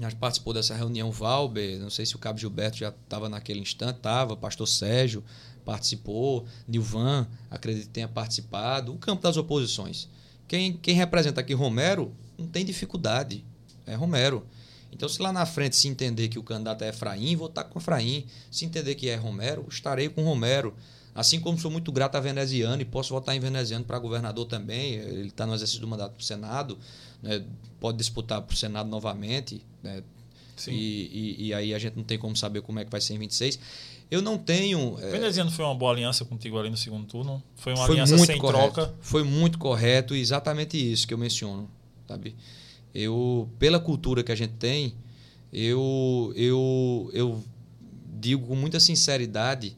[0.00, 3.98] já participou dessa reunião Valber, não sei se o Cabo Gilberto já estava naquele instante,
[3.98, 5.22] estava, pastor Sérgio
[5.64, 10.08] participou, Nilvan, acredito que tenha participado, o campo das oposições.
[10.46, 13.42] Quem, quem representa aqui Romero não tem dificuldade,
[13.86, 14.46] é Romero.
[14.92, 17.78] Então, se lá na frente se entender que o candidato é Efraim, vou estar com
[17.78, 18.26] Efraim.
[18.50, 20.74] Se entender que é Romero, estarei com Romero.
[21.14, 24.94] Assim como sou muito grato a Veneziano e posso votar em Veneziano para governador também,
[24.94, 26.76] ele está no exercício do mandato para o Senado,
[27.22, 27.44] né?
[27.78, 29.62] pode disputar para o Senado novamente.
[29.82, 30.02] Né?
[30.66, 33.14] E, e, e, aí a gente não tem como saber como é que vai ser
[33.14, 33.58] em 26.
[34.10, 34.98] Eu não tenho.
[35.00, 35.10] É...
[35.10, 37.42] Veneziano foi uma boa aliança contigo ali no segundo turno?
[37.56, 38.74] Foi uma foi aliança sem correto.
[38.74, 38.94] troca?
[39.00, 41.68] Foi muito correto e exatamente isso que eu menciono.
[42.06, 42.36] Sabe?
[42.94, 44.94] Eu, pela cultura que a gente tem,
[45.52, 47.44] eu, eu, eu
[48.20, 49.76] digo com muita sinceridade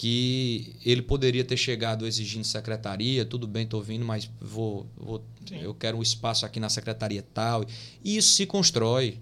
[0.00, 5.74] que ele poderia ter chegado exigindo secretaria, tudo bem, estou vindo, mas vou, vou eu
[5.74, 7.66] quero um espaço aqui na secretaria tal.
[8.02, 9.18] E isso se constrói.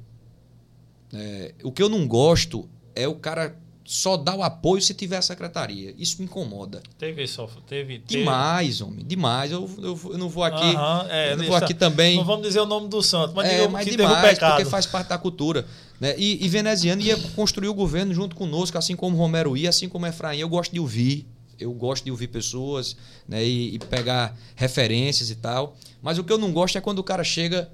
[1.12, 3.59] É, o que eu não gosto é o cara
[3.89, 5.95] só dar o apoio se tiver a secretaria.
[5.97, 6.82] Isso me incomoda.
[6.99, 8.20] Teve só, teve, teve.
[8.20, 9.51] Demais, homem, demais.
[9.51, 10.76] Eu, eu, eu não vou aqui.
[10.76, 12.18] Uhum, é, eu não vou aqui também.
[12.18, 15.16] Não vamos dizer o nome do santo, mas, é, mas demais, porque faz parte da
[15.16, 15.64] cultura.
[15.99, 16.14] Né?
[16.18, 20.07] E, e veneziano ia construir o governo junto conosco, assim como Romero ia, assim como
[20.07, 20.39] Efraim.
[20.39, 21.26] Eu gosto de ouvir.
[21.59, 22.95] Eu gosto de ouvir pessoas
[23.26, 23.43] né?
[23.43, 25.78] e, e pegar referências e tal.
[26.03, 27.70] Mas o que eu não gosto é quando o cara chega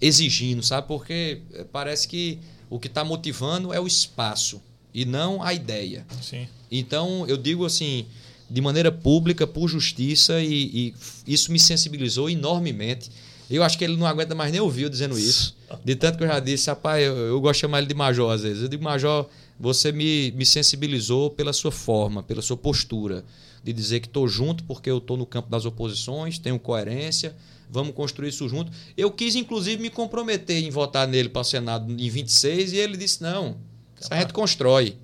[0.00, 0.88] exigindo, sabe?
[0.88, 4.60] Porque parece que o que está motivando é o espaço
[4.94, 6.06] e não a ideia.
[6.22, 6.46] Sim.
[6.70, 8.06] Então, eu digo assim,
[8.48, 10.94] de maneira pública, por justiça, e,
[11.26, 13.10] e, isso me sensibilizou enormemente.
[13.50, 15.56] Eu acho que ele não aguenta mais nem ouvir eu dizendo isso.
[15.84, 18.32] De tanto que eu já disse, rapaz, eu, eu gosto de chamar ele de major
[18.32, 18.62] às vezes.
[18.62, 19.28] Eu digo, major,
[19.58, 23.24] você me, me sensibilizou pela sua forma, pela sua postura,
[23.62, 27.34] de dizer que estou junto porque eu estou no campo das oposições, tenho coerência,
[27.70, 28.70] vamos construir isso junto.
[28.96, 32.96] Eu quis, inclusive, me comprometer em votar nele para o Senado em 26 e ele
[32.96, 33.56] disse: não,
[34.04, 34.96] isso a gente constrói.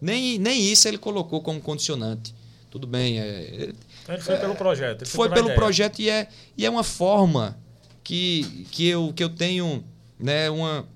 [0.00, 2.34] Nem, nem isso ele colocou como condicionante.
[2.70, 3.18] Tudo bem.
[3.20, 5.06] É, então ele foi é, pelo projeto.
[5.06, 5.56] Foi, foi pelo ideia.
[5.56, 7.58] projeto e é, e é uma forma
[8.02, 9.84] que, que, eu, que eu tenho
[10.18, 10.86] né, uma.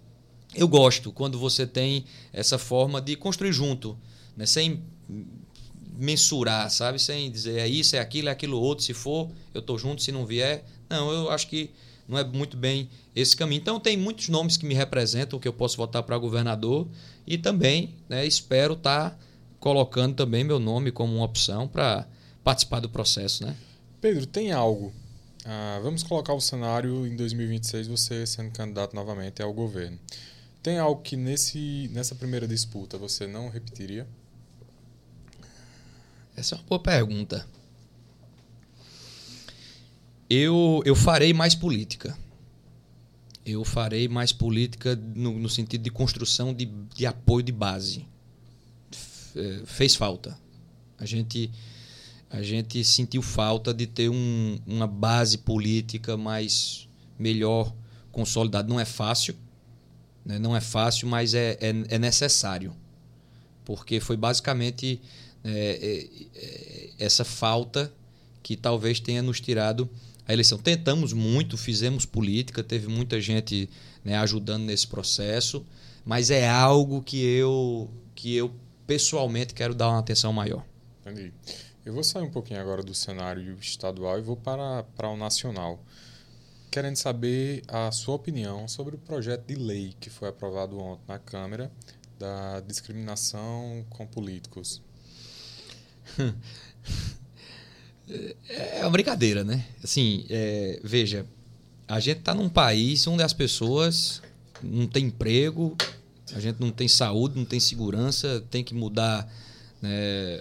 [0.55, 3.99] Eu gosto quando você tem essa forma de construir junto,
[4.37, 4.83] né, sem
[5.97, 6.99] mensurar, sabe?
[6.99, 8.85] Sem dizer é isso, é aquilo, é aquilo outro.
[8.85, 10.65] Se for, eu estou junto, se não vier.
[10.89, 11.71] Não, eu acho que
[12.09, 13.61] não é muito bem esse caminho.
[13.61, 16.89] Então, tem muitos nomes que me representam, que eu posso votar para governador,
[17.27, 19.19] e também né, espero estar tá
[19.61, 22.09] colocando também meu nome como uma opção para
[22.43, 23.45] participar do processo.
[23.45, 23.55] Né?
[24.01, 24.93] Pedro, tem algo.
[25.45, 29.99] Ah, vamos colocar o cenário em 2026, você sendo candidato novamente ao governo.
[30.63, 34.07] Tem algo que nesse, nessa primeira disputa você não repetiria?
[36.37, 37.47] Essa é uma boa pergunta
[40.29, 42.17] eu, eu farei mais política.
[43.45, 48.07] Eu farei mais política no, no sentido de construção de, de apoio de base.
[49.35, 50.39] É, fez falta.
[50.99, 51.51] A gente,
[52.29, 57.75] a gente sentiu falta de ter um, uma base política mais melhor
[58.13, 58.69] consolidada.
[58.69, 59.35] Não é fácil,
[60.25, 60.39] né?
[60.39, 62.75] não é fácil, mas é, é, é necessário.
[63.65, 65.01] Porque foi basicamente
[65.45, 66.07] é
[66.99, 67.93] essa falta
[68.43, 69.89] que talvez tenha nos tirado
[70.29, 70.59] a eleição.
[70.59, 73.69] Tentamos muito, fizemos política, teve muita gente
[74.05, 75.65] né, ajudando nesse processo,
[76.05, 78.55] mas é algo que eu, que eu
[78.87, 80.63] pessoalmente quero dar uma atenção maior.
[81.01, 81.33] Entendi.
[81.85, 85.83] Eu vou sair um pouquinho agora do cenário estadual e vou para, para o nacional.
[86.71, 91.19] Querendo saber a sua opinião sobre o projeto de lei que foi aprovado ontem na
[91.19, 91.73] Câmara
[92.19, 94.83] da discriminação com políticos.
[98.49, 99.65] É uma brincadeira, né?
[99.83, 101.27] Assim, é, veja,
[101.87, 104.23] a gente está num país onde as pessoas
[104.63, 105.77] não têm emprego,
[106.35, 109.31] a gente não tem saúde, não tem segurança, tem que mudar
[109.81, 110.39] né,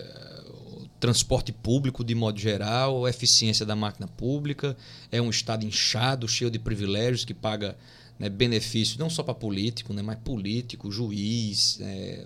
[0.48, 4.76] o transporte público de modo geral, a eficiência da máquina pública,
[5.12, 7.78] é um estado inchado, cheio de privilégios que paga
[8.20, 12.26] né, benefícios não só para político, né, mas político, juiz, é,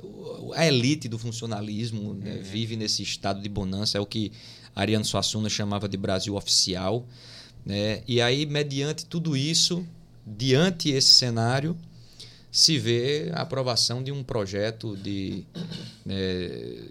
[0.56, 2.44] a elite do funcionalismo né, uhum.
[2.44, 4.32] vive nesse estado de bonança, é o que
[4.76, 7.06] Ariano Suassuna chamava de Brasil oficial.
[7.66, 8.04] Né?
[8.08, 9.86] E aí, mediante tudo isso,
[10.26, 11.78] diante esse cenário,
[12.52, 15.46] se vê a aprovação de um projeto de
[16.08, 16.84] é,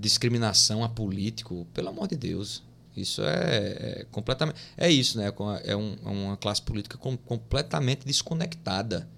[0.00, 2.62] discriminação a político, pelo amor de Deus.
[2.96, 4.58] Isso é, é completamente.
[4.76, 5.32] É isso, né?
[5.64, 9.08] É, um, é uma classe política com, completamente desconectada.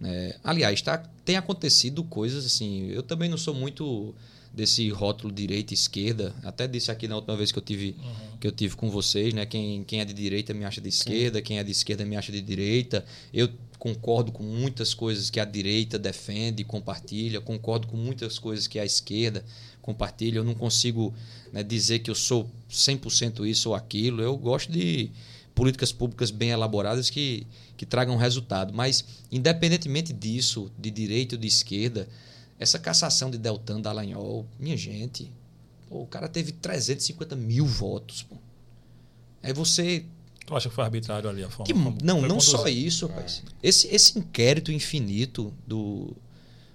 [0.00, 0.34] Né?
[0.42, 2.88] Aliás, tá, tem acontecido coisas assim.
[2.88, 4.14] Eu também não sou muito
[4.52, 6.34] desse rótulo direita e esquerda.
[6.42, 8.36] Até disse aqui na última vez que eu tive, uhum.
[8.38, 9.46] que eu tive com vocês, né?
[9.46, 11.44] Quem, quem é de direita me acha de esquerda, Sim.
[11.44, 13.04] quem é de esquerda me acha de direita.
[13.32, 13.48] Eu
[13.78, 18.78] concordo com muitas coisas que a direita defende e compartilha, concordo com muitas coisas que
[18.78, 19.44] a esquerda
[19.80, 20.38] compartilha.
[20.38, 21.14] Eu não consigo
[21.52, 24.22] né, dizer que eu sou 100% isso ou aquilo.
[24.22, 25.10] Eu gosto de
[25.54, 27.46] políticas públicas bem elaboradas que,
[27.76, 28.72] que tragam resultado.
[28.74, 32.08] Mas, independentemente disso, de direita ou de esquerda,
[32.58, 35.32] essa cassação de Deltan Dallagnol, minha gente,
[35.88, 38.22] pô, o cara teve 350 mil votos.
[38.22, 38.36] Pô.
[39.42, 40.04] Aí você.
[40.46, 41.66] Tu acha que foi arbitrário ali a forma?
[41.66, 43.42] Que, não, não só isso, rapaz.
[43.62, 43.68] É.
[43.68, 46.16] Esse, esse inquérito infinito do,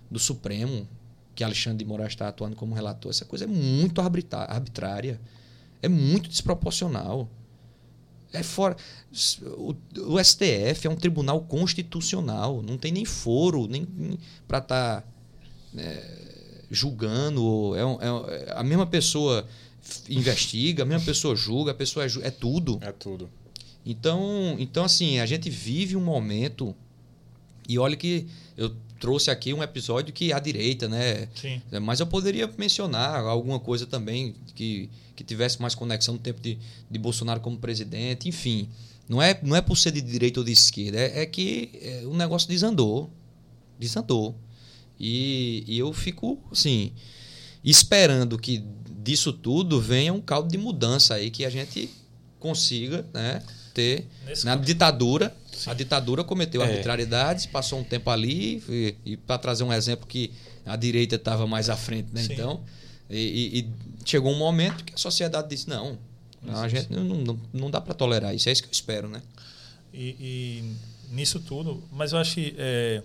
[0.09, 0.87] do Supremo,
[1.35, 5.19] que Alexandre de Moraes está atuando como relator, essa coisa é muito arbitrária.
[5.81, 7.29] É muito desproporcional.
[8.33, 8.75] É fora.
[9.57, 9.75] O,
[10.07, 12.61] o STF é um tribunal constitucional.
[12.61, 15.01] Não tem nem foro nem, nem para estar.
[15.01, 15.07] Tá
[15.75, 17.73] é, julgando.
[17.75, 19.47] É, é, a mesma pessoa
[20.09, 22.79] investiga, a mesma pessoa julga, a pessoa é, é tudo.
[22.81, 23.29] É tudo.
[23.85, 26.75] Então, então, assim, a gente vive um momento.
[27.67, 31.27] E olha que eu trouxe aqui um episódio que a direita, né?
[31.35, 31.61] Sim.
[31.81, 36.57] Mas eu poderia mencionar alguma coisa também que, que tivesse mais conexão no tempo de,
[36.89, 38.67] de Bolsonaro como presidente, enfim.
[39.07, 42.03] Não é, não é por ser de direita ou de esquerda, é, é que é,
[42.05, 43.09] o negócio desandou.
[43.79, 44.35] Desandou.
[44.99, 46.91] E, e eu fico, assim,
[47.63, 48.63] esperando que
[49.07, 51.89] disso tudo venha um caldo de mudança aí, que a gente
[52.39, 53.41] consiga né,
[53.73, 54.07] ter.
[54.25, 54.65] Nesse na caso.
[54.65, 55.69] ditadura, Sim.
[55.69, 56.65] a ditadura cometeu é.
[56.65, 60.31] arbitrariedades, passou um tempo ali, e, e para trazer um exemplo que
[60.65, 62.25] a direita estava mais à frente, né?
[62.29, 62.61] Então,
[63.09, 63.69] e, e,
[64.05, 65.97] chegou um momento que a sociedade disse: não,
[66.41, 68.49] não a gente não, não, não dá para tolerar isso.
[68.49, 69.21] É isso que eu espero, né?
[69.93, 72.55] E, e nisso tudo, mas eu acho que.
[72.57, 73.01] É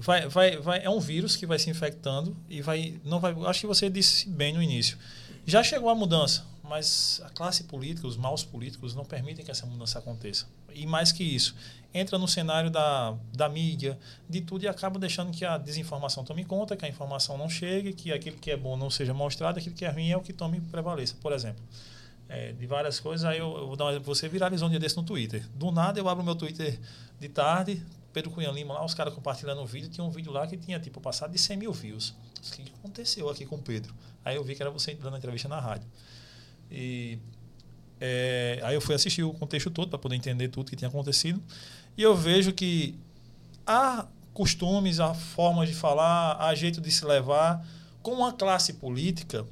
[0.00, 3.34] vai, vai, vai, é um vírus que vai se infectando e vai, não vai.
[3.46, 4.98] Acho que você disse bem no início.
[5.46, 9.66] Já chegou a mudança, mas a classe política, os maus políticos, não permitem que essa
[9.66, 10.46] mudança aconteça.
[10.72, 11.54] E mais que isso,
[11.92, 13.98] entra no cenário da, da mídia,
[14.28, 17.92] de tudo, e acaba deixando que a desinformação tome conta, que a informação não chegue,
[17.92, 20.32] que aquilo que é bom não seja mostrado, aquilo que é ruim é o que
[20.32, 21.16] tome prevaleça.
[21.20, 21.62] Por exemplo,
[22.28, 24.78] é, de várias coisas, aí eu, eu vou dar um exemplo, você viralizou um dia
[24.78, 25.44] desse no Twitter.
[25.54, 26.78] Do nada eu abro meu Twitter
[27.18, 27.82] de tarde,
[28.12, 30.78] Pedro Cunha Lima lá, os caras compartilhando um vídeo, tinha um vídeo lá que tinha,
[30.80, 32.14] tipo, passado de 100 mil views.
[32.38, 33.94] O que aconteceu aqui com o Pedro?
[34.24, 35.88] Aí eu vi que era você dando entrevista na rádio.
[36.70, 37.18] E
[38.00, 41.42] é, aí eu fui assistir o contexto todo para poder entender tudo que tinha acontecido.
[41.96, 42.98] E eu vejo que
[43.66, 47.66] há costumes, há formas de falar, há jeito de se levar
[48.02, 49.46] com uma classe política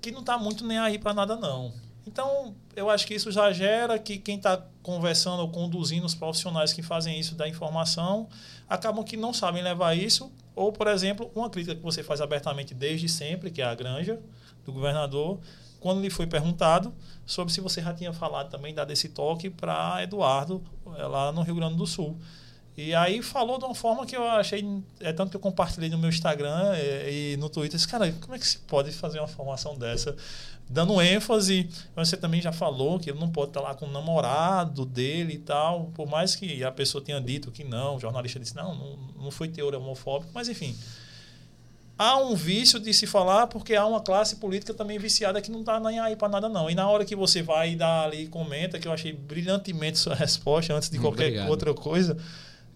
[0.00, 1.72] que não está muito nem aí para nada, não.
[2.06, 6.72] Então, eu acho que isso já gera que quem está conversando ou conduzindo os profissionais
[6.72, 8.28] que fazem isso da informação
[8.68, 10.30] acabam que não sabem levar isso.
[10.54, 14.20] Ou, por exemplo, uma crítica que você faz abertamente desde sempre, que é a granja
[14.64, 15.40] do governador,
[15.80, 16.94] quando lhe foi perguntado
[17.26, 20.62] sobre se você já tinha falado também, dado esse toque para Eduardo,
[20.96, 22.16] eh, lá no Rio Grande do Sul.
[22.76, 24.62] E aí falou de uma forma que eu achei.
[25.00, 27.76] É tanto que eu compartilhei no meu Instagram e, eh, e no Twitter.
[27.76, 30.14] Disse, cara, como é que se pode fazer uma formação dessa?
[30.68, 31.68] dando ênfase.
[31.94, 35.38] Você também já falou que ele não pode estar lá com o namorado dele e
[35.38, 38.96] tal, por mais que a pessoa tenha dito que não, o jornalista disse não, não,
[39.22, 40.76] não foi teoria homofóbica, mas enfim.
[41.98, 45.60] Há um vício de se falar porque há uma classe política também viciada que não
[45.60, 46.68] está nem aí para nada, não.
[46.68, 50.12] E na hora que você vai dar ali e comenta, que eu achei brilhantemente sua
[50.14, 51.48] resposta antes de qualquer Obrigado.
[51.48, 52.14] outra coisa,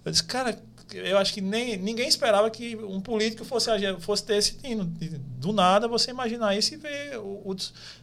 [0.04, 0.58] eu disse, cara,
[0.94, 3.70] eu acho que nem, ninguém esperava que um político fosse,
[4.00, 4.84] fosse ter esse tino.
[4.84, 7.56] Do nada você imaginar isso e ver o, o,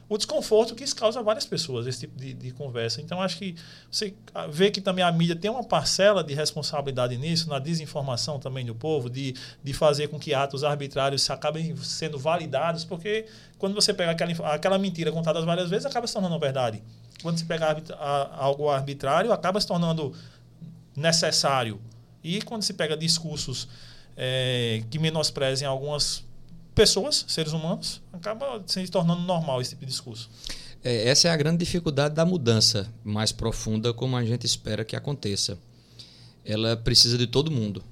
[0.10, 3.02] o desconforto que isso causa a várias pessoas, esse tipo de, de, conversa.
[3.02, 3.56] Então, acho que
[3.91, 4.14] você
[4.50, 8.74] vê que também a mídia tem uma parcela de responsabilidade nisso, na desinformação também do
[8.74, 13.26] povo, de, de fazer com que atos arbitrários acabem sendo validados, porque
[13.58, 16.82] quando você pega aquela, aquela mentira contada várias vezes, acaba se tornando verdade.
[17.22, 17.76] Quando você pega
[18.34, 20.14] algo arbitrário, acaba se tornando
[20.98, 21.80] necessário
[22.24, 23.70] e quando se pega discursos
[24.18, 26.26] é, que menosprezem algumas
[26.74, 30.30] pessoas, seres humanos, acaba se tornando normal esse tipo de discurso.
[30.84, 34.95] É, essa é a grande dificuldade da mudança mais profunda, como a gente espera que
[34.95, 35.58] aconteça.
[36.43, 37.84] Ela precisa de todo mundo.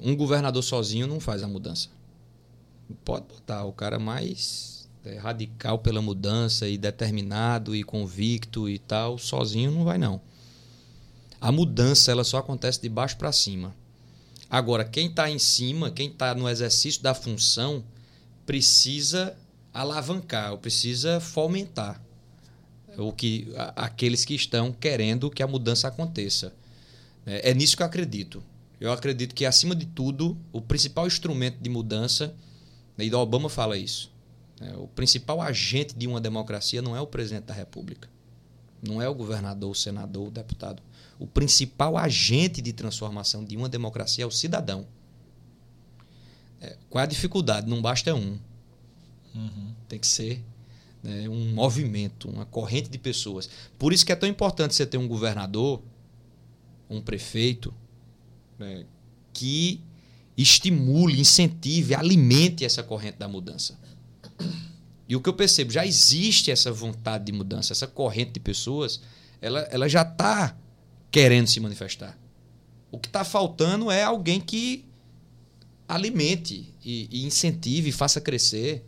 [0.00, 1.88] Um governador sozinho não faz a mudança.
[3.04, 9.18] Pode botar o cara mais é, radical pela mudança e determinado e convicto e tal,
[9.18, 10.20] sozinho não vai não.
[11.40, 13.74] A mudança ela só acontece de baixo para cima.
[14.50, 17.84] Agora, quem está em cima, quem está no exercício da função,
[18.46, 19.36] precisa
[19.72, 22.02] alavancar, ou precisa fomentar
[22.96, 26.52] o que aqueles que estão querendo que a mudança aconteça.
[27.24, 28.42] É, é nisso que eu acredito.
[28.80, 32.34] Eu acredito que, acima de tudo, o principal instrumento de mudança,
[32.96, 34.10] e o Obama fala isso,
[34.60, 38.08] né, o principal agente de uma democracia não é o presidente da República,
[38.82, 40.82] não é o governador, o senador, o deputado.
[41.18, 44.86] O principal agente de transformação de uma democracia é o cidadão.
[46.60, 47.68] É, qual é a dificuldade?
[47.68, 48.38] Não basta um.
[49.34, 49.74] Uhum.
[49.88, 50.44] Tem que ser
[51.02, 53.48] né, um movimento, uma corrente de pessoas.
[53.78, 55.82] Por isso que é tão importante você ter um governador,
[56.88, 57.74] um prefeito,
[58.58, 58.84] né,
[59.32, 59.80] que
[60.36, 63.78] estimule, incentive, alimente essa corrente da mudança.
[65.08, 69.00] E o que eu percebo, já existe essa vontade de mudança, essa corrente de pessoas,
[69.40, 70.56] ela, ela já está
[71.10, 72.18] querendo se manifestar.
[72.90, 74.84] O que está faltando é alguém que
[75.86, 78.84] alimente e, e incentive, e faça crescer.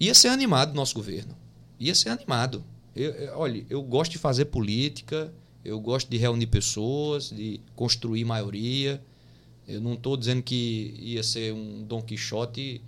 [0.00, 1.36] Ia ser animado nosso governo.
[1.78, 2.64] Ia ser animado.
[2.96, 5.32] Eu, eu, olha, eu gosto de fazer política,
[5.64, 9.02] eu gosto de reunir pessoas, de construir maioria.
[9.66, 12.82] Eu não estou dizendo que ia ser um Dom Quixote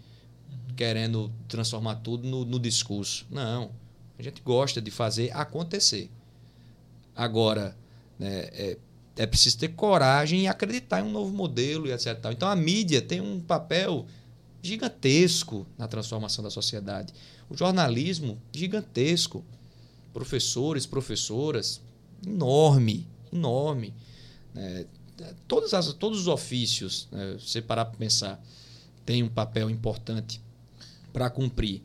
[0.77, 3.27] querendo transformar tudo no, no, discurso.
[3.31, 3.71] Não.
[4.19, 6.11] A gente gosta de fazer acontecer.
[7.15, 7.77] Agora,
[8.19, 8.79] né, é,
[9.17, 12.19] é preciso ter coragem e acreditar em um novo modelo e etc.
[12.33, 14.07] Então a mídia tem um papel
[14.63, 17.13] gigantesco na transformação da sociedade.
[17.49, 19.45] O jornalismo, gigantesco.
[20.13, 21.81] Professores, professoras,
[22.27, 23.95] enorme, enorme.
[24.55, 24.87] É,
[25.73, 28.43] as, todos os ofícios, né, você parar para pensar,
[29.05, 30.41] tem um papel importante
[31.13, 31.83] para cumprir.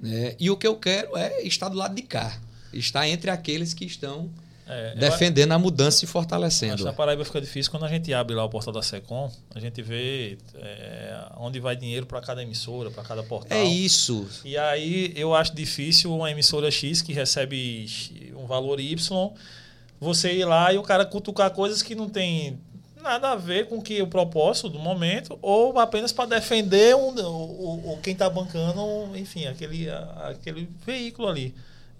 [0.00, 0.34] Né?
[0.40, 2.40] E o que eu quero é estar do lado de cá,
[2.72, 4.30] estar entre aqueles que estão
[4.66, 6.74] é, defendendo a mudança e fortalecendo.
[6.74, 9.30] Acho que na Paraíba fica difícil quando a gente abre lá o portal da Secom,
[9.54, 13.56] a gente vê é, onde vai dinheiro para cada emissora, para cada portal.
[13.56, 14.26] É isso.
[14.44, 17.86] E aí eu acho difícil uma emissora X que recebe
[18.36, 19.30] um valor Y,
[20.00, 22.58] você ir lá e o cara cutucar coisas que não tem
[23.02, 27.92] nada a ver com que o propósito do momento ou apenas para defender um, o,
[27.92, 28.82] o, quem está bancando,
[29.14, 31.54] enfim, aquele, aquele veículo ali.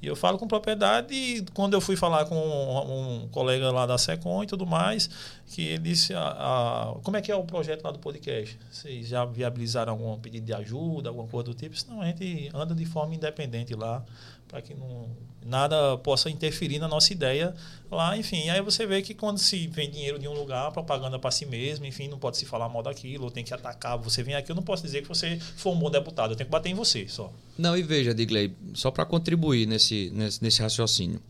[0.05, 3.87] E eu falo com propriedade e quando eu fui falar com um, um colega lá
[3.87, 5.09] da Secom e tudo mais,
[5.47, 8.59] que ele disse, a, a, como é que é o projeto lá do podcast?
[8.71, 11.75] Vocês já viabilizaram algum pedido de ajuda, alguma coisa do tipo?
[11.75, 14.05] Senão a gente anda de forma independente lá,
[14.47, 15.09] para que não,
[15.45, 17.55] nada possa interferir na nossa ideia
[17.91, 18.49] lá, enfim.
[18.49, 21.85] Aí você vê que quando se vem dinheiro de um lugar, propaganda para si mesmo,
[21.85, 23.99] enfim, não pode se falar mal daquilo, tem que atacar.
[23.99, 26.47] Você vem aqui, eu não posso dizer que você foi um bom deputado, eu tenho
[26.47, 27.33] que bater em você só.
[27.59, 31.21] Não, e veja, Digley, só para contribuir nesse, nesse, nesse raciocínio.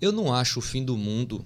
[0.00, 1.44] Eu não acho o fim do mundo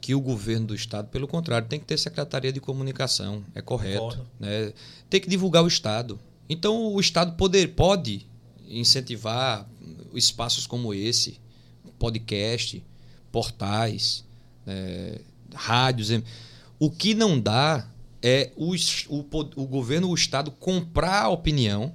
[0.00, 4.24] que o governo do estado, pelo contrário, tem que ter secretaria de comunicação, é correto.
[4.38, 4.72] Né?
[5.10, 6.20] Tem que divulgar o estado.
[6.48, 8.24] Então o estado poder, pode
[8.68, 9.68] incentivar
[10.14, 11.40] espaços como esse,
[11.98, 12.82] podcast,
[13.30, 14.24] portais,
[14.66, 15.20] é,
[15.54, 16.10] rádios.
[16.78, 17.88] O que não dá
[18.22, 18.74] é o,
[19.08, 21.94] o, governo, o Estado comprar a opinião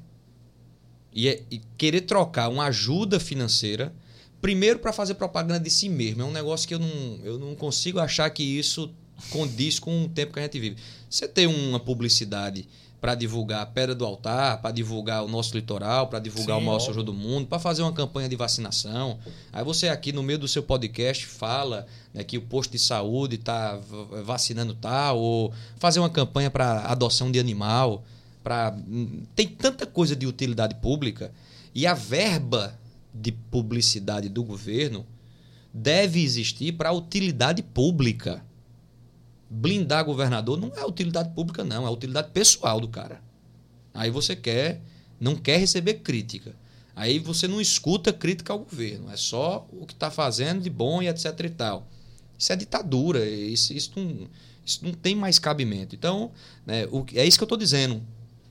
[1.14, 3.94] e, é, e querer trocar uma ajuda financeira,
[4.40, 6.22] primeiro para fazer propaganda de si mesmo.
[6.22, 8.94] É um negócio que eu não, eu não consigo achar que isso
[9.30, 10.78] condiz com o tempo que a gente vive.
[11.10, 12.68] Você tem uma publicidade
[13.02, 16.66] para divulgar a Pedra do Altar, para divulgar o nosso litoral, para divulgar Sim, o
[16.68, 19.18] maior João do mundo, para fazer uma campanha de vacinação.
[19.52, 23.38] Aí você aqui no meio do seu podcast fala né, que o posto de saúde
[23.38, 23.80] está
[24.24, 28.04] vacinando tal, ou fazer uma campanha para adoção de animal,
[28.44, 31.32] para hum, tem tanta coisa de utilidade pública
[31.74, 32.80] e a verba
[33.12, 35.08] de publicidade do governo
[35.74, 38.44] deve existir para utilidade pública
[39.54, 43.22] blindar governador não é utilidade pública, não, é utilidade pessoal do cara.
[43.94, 44.82] Aí você quer,
[45.20, 46.56] não quer receber crítica.
[46.96, 51.02] Aí você não escuta crítica ao governo, é só o que está fazendo de bom
[51.02, 51.86] e etc e tal.
[52.40, 54.28] Isso é ditadura, isso, isso, não,
[54.66, 55.96] isso não tem mais cabimento.
[55.96, 56.32] Então,
[56.66, 58.02] né, o, é isso que eu estou dizendo.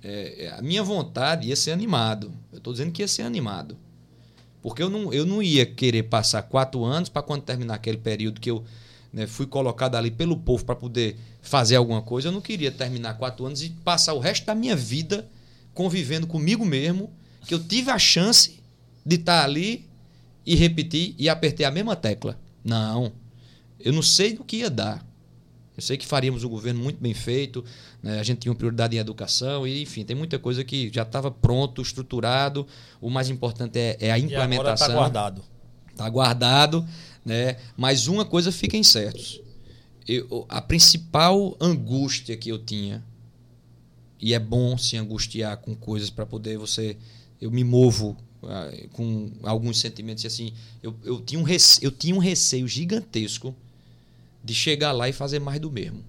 [0.02, 2.32] É, é, a minha vontade ia ser animado.
[2.52, 3.76] Eu estou dizendo que ia ser animado.
[4.62, 8.40] Porque eu não, eu não ia querer passar quatro anos para quando terminar aquele período
[8.40, 8.64] que eu
[9.12, 13.14] né, fui colocado ali pelo povo para poder fazer alguma coisa, eu não queria terminar
[13.14, 15.28] quatro anos e passar o resto da minha vida
[15.74, 17.10] convivendo comigo mesmo,
[17.46, 18.60] que eu tive a chance
[19.04, 19.88] de estar tá ali
[20.44, 22.38] e repetir e apertei a mesma tecla.
[22.64, 23.12] Não.
[23.78, 25.04] Eu não sei do que ia dar.
[25.76, 27.64] Eu sei que faríamos um governo muito bem feito,
[28.02, 28.20] né?
[28.20, 31.30] a gente tinha uma prioridade em educação, e enfim, tem muita coisa que já estava
[31.30, 32.66] pronto, estruturado.
[33.00, 34.50] O mais importante é, é a implementação.
[34.54, 35.42] E agora está guardado.
[35.90, 36.88] Está guardado.
[37.24, 37.56] Né?
[37.76, 39.40] Mas uma coisa fiquem certos.
[40.08, 43.04] eu, a principal angústia que eu tinha,
[44.20, 46.96] e é bom se angustiar com coisas para poder você.
[47.40, 50.52] Eu me movo ah, com alguns sentimentos assim.
[50.82, 53.54] Eu, eu, tinha um receio, eu tinha um receio gigantesco
[54.44, 56.04] de chegar lá e fazer mais do mesmo.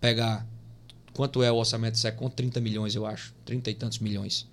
[0.00, 0.46] Pegar.
[1.12, 2.30] Quanto é o orçamento do SECOM?
[2.30, 3.34] 30 milhões, eu acho.
[3.44, 4.46] 30 e tantos milhões.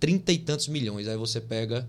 [0.00, 1.08] 30 e tantos milhões.
[1.08, 1.86] Aí você pega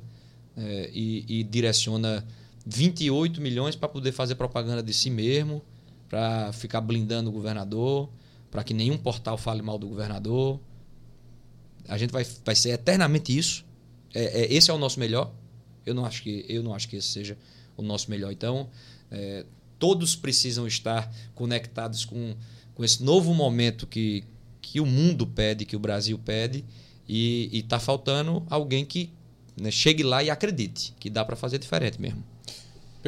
[0.58, 2.26] é, e, e direciona
[2.68, 5.62] 28 milhões para poder fazer propaganda de si mesmo,
[6.10, 8.10] para ficar blindando o governador,
[8.52, 10.60] para que nenhum portal fale mal do governador.
[11.88, 13.66] A gente vai, vai ser eternamente isso.
[14.14, 15.32] É, é, esse é o nosso melhor.
[15.86, 17.38] Eu não acho que eu não acho que esse seja
[17.78, 18.32] o nosso melhor.
[18.32, 18.70] Então,
[19.10, 19.46] é,
[19.80, 22.36] todos precisam estar conectados com,
[22.76, 24.26] com esse novo momento que,
[24.62, 26.66] que o mundo pede, que o Brasil pede,
[27.08, 29.10] e está faltando alguém que
[29.56, 32.22] né, chegue lá e acredite que dá para fazer diferente mesmo.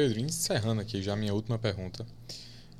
[0.00, 2.06] Pedro, encerrando aqui já a minha última pergunta.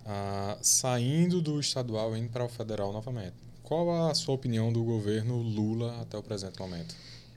[0.07, 5.37] Ah, saindo do estadual indo para o federal novamente, qual a sua opinião do governo
[5.37, 6.95] Lula até o presente momento?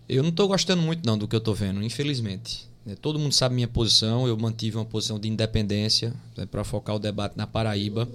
[0.08, 2.66] Eu não estou gostando muito não do que eu estou vendo, infelizmente.
[2.86, 6.96] Né, todo mundo sabe minha posição, eu mantive uma posição de independência né, para focar
[6.96, 8.08] o debate na Paraíba.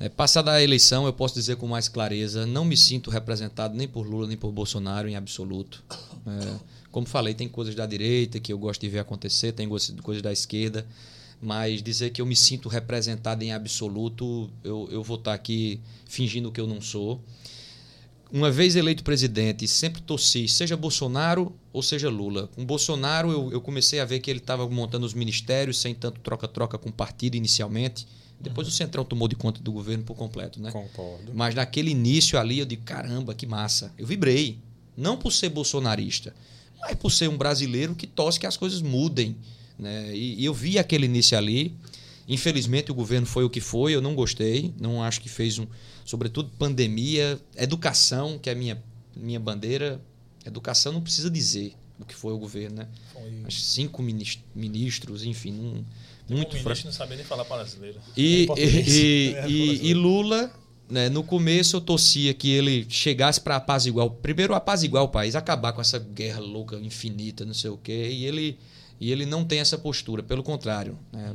[0.00, 3.86] É, passada a eleição, eu posso dizer com mais clareza, não me sinto representado nem
[3.86, 5.84] por Lula nem por Bolsonaro em absoluto.
[6.26, 6.54] É,
[6.94, 10.32] como falei, tem coisas da direita que eu gosto de ver acontecer, tem coisas da
[10.32, 10.86] esquerda,
[11.42, 16.52] mas dizer que eu me sinto representado em absoluto, eu, eu vou estar aqui fingindo
[16.52, 17.20] que eu não sou.
[18.30, 22.48] Uma vez eleito presidente, sempre torci, seja Bolsonaro ou seja Lula.
[22.54, 26.20] Com Bolsonaro, eu, eu comecei a ver que ele estava montando os ministérios sem tanto
[26.20, 28.06] troca-troca com o partido inicialmente.
[28.38, 28.72] Depois uhum.
[28.72, 30.70] o Centrão tomou de conta do governo por completo, né?
[30.70, 31.32] Concordo.
[31.34, 33.92] Mas naquele início ali, eu digo, caramba, que massa.
[33.98, 34.60] Eu vibrei.
[34.96, 36.32] Não por ser bolsonarista,
[36.86, 39.36] mas por ser um brasileiro que torce que as coisas mudem.
[39.78, 40.14] Né?
[40.14, 41.74] E, e eu vi aquele início ali.
[42.28, 45.66] Infelizmente o governo foi o que foi, eu não gostei, não acho que fez um,
[46.04, 48.82] sobretudo pandemia, educação, que é a minha
[49.16, 50.00] minha bandeira,
[50.44, 52.88] educação não precisa dizer o que foi o governo, né?
[53.12, 53.30] Foi...
[53.50, 55.84] cinco ministros, enfim, um,
[56.28, 58.00] muito um ministro não sabia nem falar brasileiro.
[58.16, 60.50] E, e, e, e, e Lula
[60.88, 65.72] né, no começo eu torcia que ele chegasse para apaziguar, primeiro apaziguar o país, acabar
[65.72, 68.58] com essa guerra louca, infinita, não sei o quê, e ele,
[69.00, 70.98] e ele não tem essa postura, pelo contrário.
[71.12, 71.34] Né,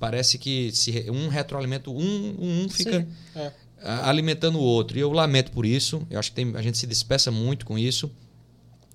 [0.00, 3.52] parece que se um retroalimenta, um, um fica é.
[3.82, 4.96] alimentando o outro.
[4.96, 7.78] E eu lamento por isso, eu acho que tem, a gente se despeça muito com
[7.78, 8.10] isso.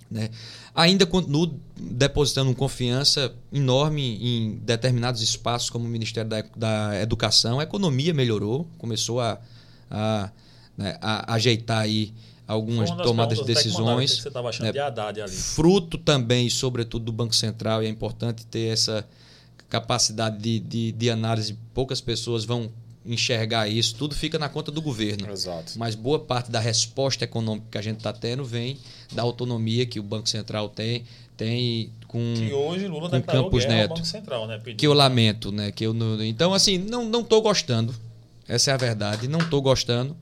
[0.10, 0.30] Né?
[0.76, 7.62] Ainda continuo depositando confiança enorme em determinados espaços, como o Ministério da, da Educação.
[7.62, 9.40] A economia melhorou, começou a
[9.92, 10.32] a,
[10.78, 12.14] né, a ajeitar aí
[12.48, 14.16] algumas tomadas de decisões.
[14.16, 15.32] Que você estava achando né, de Haddad ali.
[15.32, 19.08] Fruto também, sobretudo, do Banco Central, e é importante ter essa
[19.70, 21.58] capacidade de, de, de análise.
[21.74, 22.70] Poucas pessoas vão
[23.06, 25.30] enxergar isso, tudo fica na conta do governo.
[25.32, 25.74] Exato.
[25.78, 28.78] Mas boa parte da resposta econômica que a gente está tendo vem
[29.12, 31.04] da autonomia que o Banco Central tem,
[31.36, 34.60] tem com que hoje Lula com Campos Neto, Banco Central, né?
[34.78, 35.72] que eu lamento, né?
[35.72, 37.96] Que eu então assim não não estou gostando
[38.52, 39.30] essa é a verdade.
[39.30, 40.16] Não estou gostando.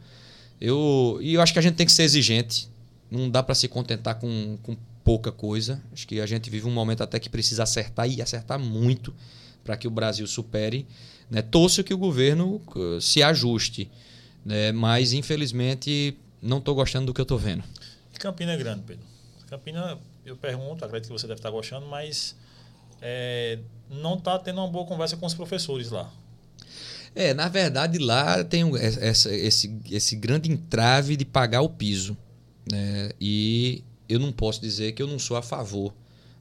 [0.62, 2.70] Eu, e eu acho que a gente tem que ser exigente.
[3.10, 5.82] Não dá para se contentar com, com pouca coisa.
[5.92, 9.16] Acho que a gente vive um momento até que precisa acertar e acertar muito
[9.64, 10.86] para que o Brasil supere.
[11.28, 11.42] Né?
[11.42, 13.90] Torço que o governo uh, se ajuste.
[14.46, 14.72] Né?
[14.72, 17.64] Mas, infelizmente, não estou gostando do que eu estou vendo.
[18.20, 19.06] Campina é grande, Pedro.
[19.48, 22.36] Campina, eu pergunto, acredito que você deve estar gostando, mas
[23.02, 23.58] é,
[23.90, 26.12] não está tendo uma boa conversa com os professores lá.
[27.16, 32.18] É, na verdade lá tem essa, esse, esse grande entrave de pagar o piso.
[32.72, 33.12] Né?
[33.20, 35.94] E eu não posso dizer que eu não sou a favor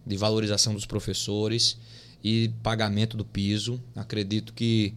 [0.06, 1.76] de valorização dos professores
[2.22, 3.80] e pagamento do piso.
[3.94, 4.94] Acredito que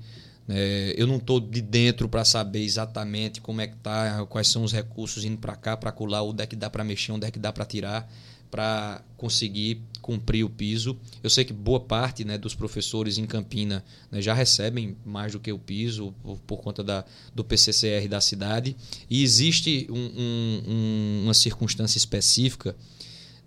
[0.48, 4.64] né, eu não estou de dentro para saber exatamente como é que tá, quais são
[4.64, 7.32] os recursos indo para cá, para colar, onde é que dá para mexer, onde é
[7.32, 8.12] que dá para tirar
[8.52, 10.98] para conseguir cumprir o piso.
[11.24, 15.40] Eu sei que boa parte né, dos professores em Campina né, já recebem mais do
[15.40, 18.76] que o piso por, por, conta da, do PCCR da cidade.
[19.10, 22.76] E existe um, um, uma circunstância específica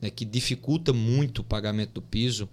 [0.01, 2.49] né, que dificulta muito o pagamento do piso.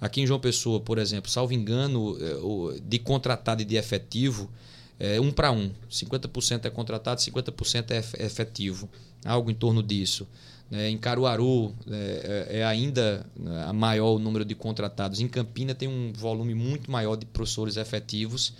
[0.00, 4.50] Aqui em João Pessoa, por exemplo, salvo engano, é, de contratado e de efetivo,
[4.98, 5.70] é um para um.
[5.90, 8.88] 50% é contratado, 50% é efetivo.
[9.24, 10.26] Algo em torno disso.
[10.70, 10.90] Né?
[10.90, 15.20] Em Caruaru é, é, é ainda né, a maior o número de contratados.
[15.20, 18.52] Em Campina tem um volume muito maior de professores efetivos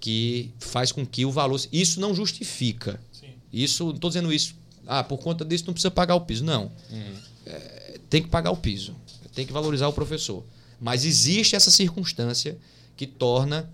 [0.00, 1.60] que faz com que o valor.
[1.72, 3.00] Isso não justifica.
[3.12, 3.28] Sim.
[3.52, 4.56] Isso, não estou dizendo isso.
[4.86, 6.44] Ah, por conta disso não precisa pagar o piso.
[6.44, 6.72] Não.
[6.90, 7.14] Uhum.
[7.46, 8.96] É, tem que pagar o piso.
[9.34, 10.44] Tem que valorizar o professor.
[10.80, 12.58] Mas existe essa circunstância
[12.96, 13.70] que torna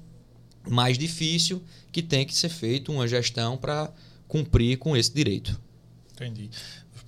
[0.68, 3.90] mais difícil que tem que ser feito uma gestão para
[4.28, 5.58] cumprir com esse direito.
[6.12, 6.50] Entendi.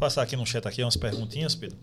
[0.01, 1.77] Passar aqui no chat aqui umas perguntinhas, Pedro.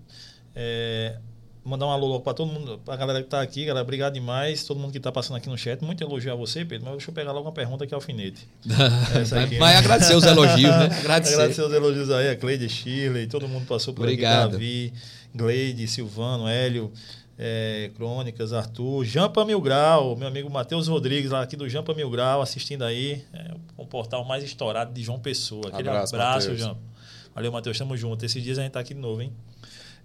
[0.55, 1.19] É,
[1.63, 4.63] mandar um alô para todo mundo, para a galera que está aqui, galera, obrigado demais,
[4.63, 5.83] todo mundo que está passando aqui no chat.
[5.83, 8.47] Muito elogio a você, Pedro, mas deixa eu pegar logo uma pergunta aqui alfinete.
[8.65, 9.77] Aqui, mas né?
[9.77, 10.85] agradecer os elogios, né?
[10.97, 11.35] Agradecer.
[11.35, 14.55] agradecer os elogios aí, a Cleide Shirley, todo mundo passou por Obrigado.
[14.55, 14.93] aqui, Davi,
[15.35, 16.91] Gleide, Silvano, Hélio,
[17.37, 22.09] é, Crônicas, Arthur, Jampa Mil Grau, meu amigo Matheus Rodrigues, lá aqui do Jampa Mil
[22.09, 25.67] Grau, assistindo aí, é, o portal mais estourado de João Pessoa.
[25.67, 26.86] Aquele abraço, abraço Jampa.
[27.37, 28.25] Valeu, Matheus, tamo junto.
[28.25, 29.31] Esses dias a gente tá aqui de novo, hein?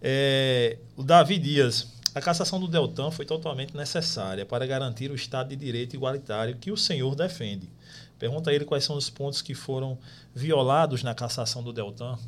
[0.02, 5.48] É, o Davi Dias, a cassação do Deltan foi totalmente necessária para garantir o Estado
[5.48, 7.70] de Direito igualitário que o senhor defende.
[8.18, 9.96] Pergunta a ele quais são os pontos que foram
[10.34, 12.18] violados na cassação do Deltan.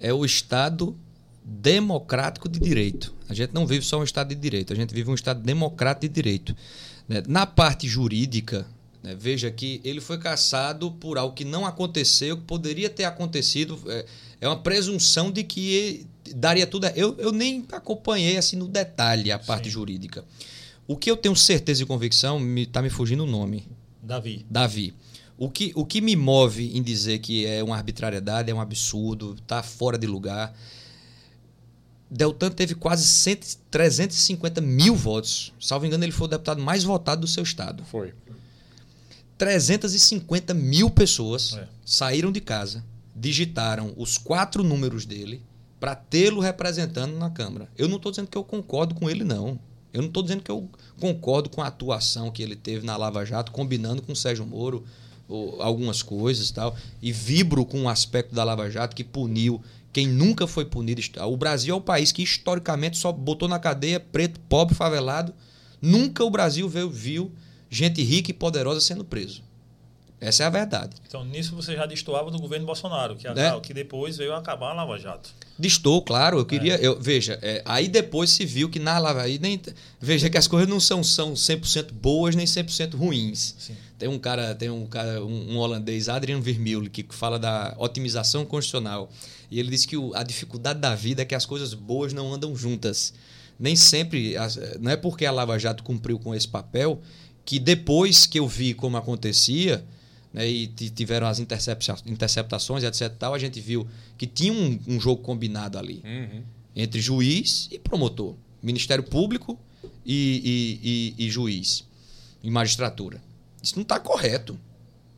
[0.00, 0.96] É o Estado
[1.44, 3.14] democrático de direito.
[3.28, 6.08] A gente não vive só um Estado de direito, a gente vive um Estado democrático
[6.08, 6.56] de direito.
[7.06, 7.22] Né?
[7.28, 8.66] Na parte jurídica,
[9.02, 13.78] né, veja que ele foi cassado por algo que não aconteceu, que poderia ter acontecido.
[13.86, 14.06] É,
[14.42, 16.86] é uma presunção de que daria tudo.
[16.88, 19.70] Eu, eu nem acompanhei assim no detalhe a parte Sim.
[19.70, 20.24] jurídica.
[20.86, 23.66] O que eu tenho certeza e convicção, me, tá me fugindo o nome.
[24.02, 24.44] Davi.
[24.50, 24.94] Davi.
[25.38, 29.34] O que, o que me move em dizer que é uma arbitrariedade, é um absurdo,
[29.40, 30.54] está fora de lugar.
[32.10, 33.38] Deltan teve quase 100,
[33.70, 35.52] 350 mil votos.
[35.58, 37.82] Salvo engano, ele foi o deputado mais votado do seu estado.
[37.84, 38.12] Foi.
[39.42, 41.66] 350 mil pessoas é.
[41.84, 45.42] saíram de casa, digitaram os quatro números dele
[45.80, 47.68] para tê-lo representando na Câmara.
[47.76, 49.58] Eu não estou dizendo que eu concordo com ele, não.
[49.92, 50.70] Eu não estou dizendo que eu
[51.00, 54.84] concordo com a atuação que ele teve na Lava Jato, combinando com o Sérgio Moro
[55.28, 56.76] ou, algumas coisas e tal.
[57.02, 59.60] E vibro com o aspecto da Lava Jato que puniu
[59.92, 61.02] quem nunca foi punido.
[61.26, 65.34] O Brasil é o país que historicamente só botou na cadeia preto, pobre, favelado.
[65.80, 67.32] Nunca o Brasil viu, viu
[67.72, 69.42] gente rica e poderosa sendo preso.
[70.20, 70.94] Essa é a verdade.
[71.04, 73.60] Então, nisso você já destoava do governo Bolsonaro, que, é.
[73.60, 75.30] que depois veio acabar a Lava Jato.
[75.58, 76.38] Distou, claro.
[76.38, 76.76] Eu queria.
[76.76, 76.86] É.
[76.86, 79.60] Eu, veja, é, aí depois se viu que na Lava aí nem
[80.00, 83.56] Veja que as coisas não são, são 100% boas nem 100% ruins.
[83.58, 83.74] Sim.
[83.98, 88.44] Tem um cara, tem um cara, um, um holandês, Adrian Vermeulen, que fala da otimização
[88.44, 89.10] constitucional.
[89.50, 92.32] E ele diz que o, a dificuldade da vida é que as coisas boas não
[92.32, 93.12] andam juntas.
[93.58, 94.36] Nem sempre.
[94.80, 97.00] Não é porque a Lava Jato cumpriu com esse papel
[97.44, 99.84] que depois que eu vi como acontecia
[100.32, 103.12] né, e tiveram as interceptações, etc.
[103.18, 103.86] Tal, a gente viu
[104.16, 106.42] que tinha um, um jogo combinado ali uhum.
[106.74, 109.58] entre juiz e promotor, Ministério Público
[110.04, 111.84] e, e, e, e juiz
[112.42, 113.22] e magistratura.
[113.62, 114.58] Isso não está correto.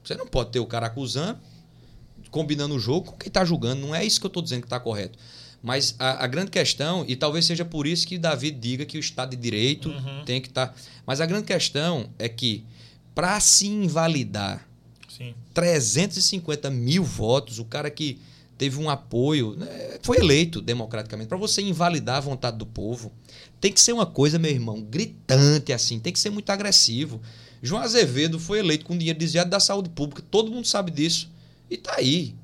[0.03, 1.39] Você não pode ter o cara acusando,
[2.31, 3.81] combinando o jogo com quem está julgando.
[3.81, 5.19] Não é isso que eu estou dizendo que está correto.
[5.65, 9.01] Mas a, a, grande questão, e talvez seja por isso que Davi diga que o
[9.01, 10.23] Estado de Direito uhum.
[10.27, 10.67] tem que estar.
[10.67, 10.75] Tá,
[11.07, 12.63] mas a grande questão é que,
[13.15, 14.69] para se invalidar
[15.09, 15.35] Sim.
[15.55, 18.21] 350 mil votos, o cara que
[18.59, 21.29] teve um apoio, né, foi eleito democraticamente.
[21.29, 23.11] Para você invalidar a vontade do povo,
[23.59, 27.23] tem que ser uma coisa, meu irmão, gritante assim, tem que ser muito agressivo.
[27.63, 31.31] João Azevedo foi eleito com dinheiro desviado da saúde pública, todo mundo sabe disso.
[31.71, 32.35] E tá aí.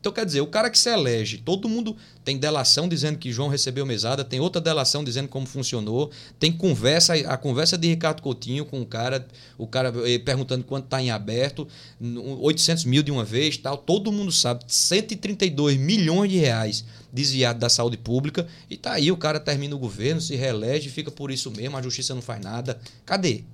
[0.00, 1.94] Então, quer dizer, o cara que se elege, todo mundo
[2.24, 7.12] tem delação dizendo que João recebeu mesada, tem outra delação dizendo como funcionou, tem conversa,
[7.12, 9.28] a conversa de Ricardo Coutinho com o cara,
[9.58, 11.68] o cara eh, perguntando quanto está em aberto,
[12.00, 13.76] 800 mil de uma vez, tal.
[13.76, 16.82] Todo mundo sabe, 132 milhões de reais
[17.12, 21.10] desviado da saúde pública, e tá aí, o cara termina o governo, se reelege, fica
[21.10, 22.80] por isso mesmo, a justiça não faz nada.
[23.04, 23.44] Cadê?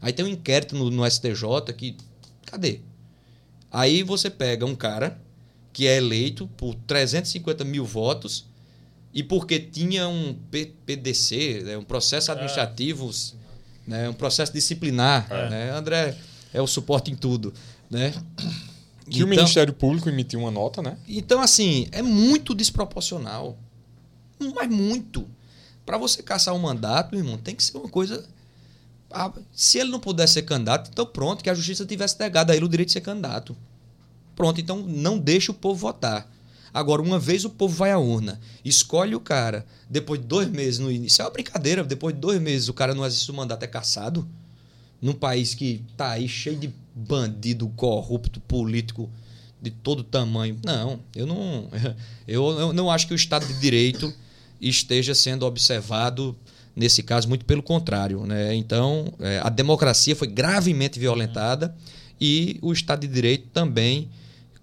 [0.00, 1.94] Aí tem um inquérito no, no STJ que.
[2.46, 2.80] Cadê?
[3.70, 5.20] Aí você pega um cara
[5.72, 8.46] que é eleito por 350 mil votos
[9.12, 10.36] e porque tinha um
[10.86, 12.34] PDC, né, um processo é.
[12.34, 13.90] administrativo, é.
[13.90, 15.26] né, um processo disciplinar.
[15.30, 15.50] É.
[15.50, 15.70] Né?
[15.70, 16.16] André
[16.52, 17.52] é o suporte em tudo.
[17.90, 18.12] Né?
[19.10, 20.96] Que então, o Ministério Público emitiu uma nota, né?
[21.08, 23.58] Então, assim, é muito desproporcional.
[24.54, 25.26] Mas muito.
[25.84, 28.24] Para você caçar um mandato, meu irmão, tem que ser uma coisa.
[29.10, 32.56] Ah, se ele não pudesse ser candidato, então pronto, que a justiça tivesse negado a
[32.56, 33.56] ele o direito de ser candidato.
[34.40, 36.26] Pronto, então não deixa o povo votar.
[36.72, 40.78] Agora, uma vez o povo vai à urna, escolhe o cara, depois de dois meses
[40.78, 41.20] no início.
[41.20, 44.26] É uma brincadeira, depois de dois meses o cara não existe o mandato, é caçado.
[44.98, 49.10] Num país que tá aí cheio de bandido, corrupto, político
[49.60, 50.58] de todo tamanho.
[50.64, 51.68] Não, eu não,
[52.26, 54.10] eu, eu não acho que o Estado de Direito
[54.58, 56.34] esteja sendo observado
[56.74, 58.24] nesse caso, muito pelo contrário.
[58.24, 58.54] Né?
[58.54, 61.76] Então, é, a democracia foi gravemente violentada
[62.18, 64.08] e o Estado de Direito também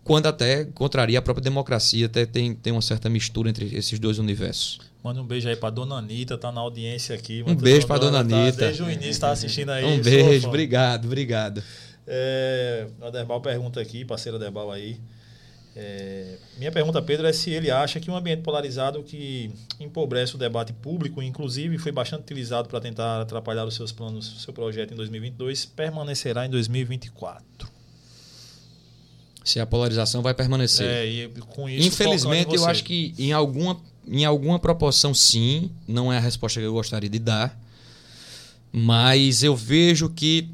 [0.08, 4.18] quando até contraria a própria democracia, até tem, tem uma certa mistura entre esses dois
[4.18, 4.80] universos.
[5.04, 7.44] Manda um beijo aí pra dona Anitta, tá na audiência aqui.
[7.46, 8.66] Um beijo pra dona tá, Anitta.
[8.66, 9.84] Desde o início tá assistindo aí.
[9.86, 11.62] Um beijo, obrigado, obrigado.
[12.08, 14.98] É, a Derbal pergunta aqui, parceira Derbal aí.
[15.76, 20.38] É, minha pergunta, Pedro, é se ele acha que um ambiente polarizado que empobrece o
[20.38, 24.94] debate público, inclusive foi bastante utilizado para tentar atrapalhar os seus planos, o seu projeto
[24.94, 27.77] em 2022, permanecerá em 2024.
[29.48, 30.86] Se a polarização vai permanecer.
[30.86, 35.72] É, e com isso, Infelizmente, eu acho que em alguma, em alguma proporção, sim.
[35.88, 37.58] Não é a resposta que eu gostaria de dar.
[38.74, 40.50] Mas eu vejo que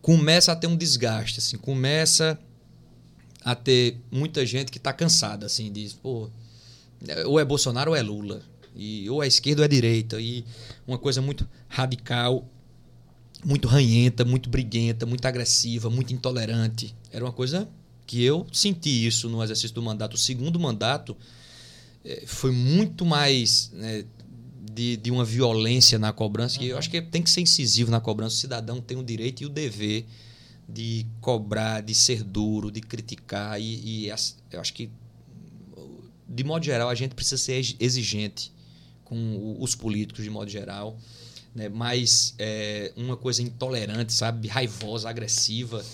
[0.00, 1.40] começa a ter um desgaste.
[1.40, 2.38] Assim, começa
[3.44, 5.46] a ter muita gente que está cansada.
[5.46, 6.30] Assim, diz, pô,
[7.26, 8.40] ou é Bolsonaro ou é Lula.
[8.76, 10.20] E, ou é esquerda ou é direita.
[10.20, 10.44] E
[10.86, 12.48] uma coisa muito radical,
[13.44, 16.94] muito ranhenta, muito briguenta, muito agressiva, muito intolerante.
[17.10, 17.68] Era uma coisa
[18.06, 20.14] que eu senti isso no exercício do mandato.
[20.14, 21.16] O segundo mandato
[22.04, 24.04] é, foi muito mais né,
[24.72, 26.58] de, de uma violência na cobrança.
[26.58, 26.64] Uhum.
[26.64, 28.36] E eu acho que tem que ser incisivo na cobrança.
[28.36, 30.06] O cidadão tem o direito e o dever
[30.68, 33.60] de cobrar, de ser duro, de criticar.
[33.60, 34.12] E, e
[34.52, 34.88] eu acho que,
[36.28, 38.52] de modo geral, a gente precisa ser exigente
[39.04, 40.96] com os políticos, de modo geral.
[41.54, 41.68] Né?
[41.68, 44.46] Mas é, uma coisa intolerante, sabe?
[44.46, 45.84] Raivosa, agressiva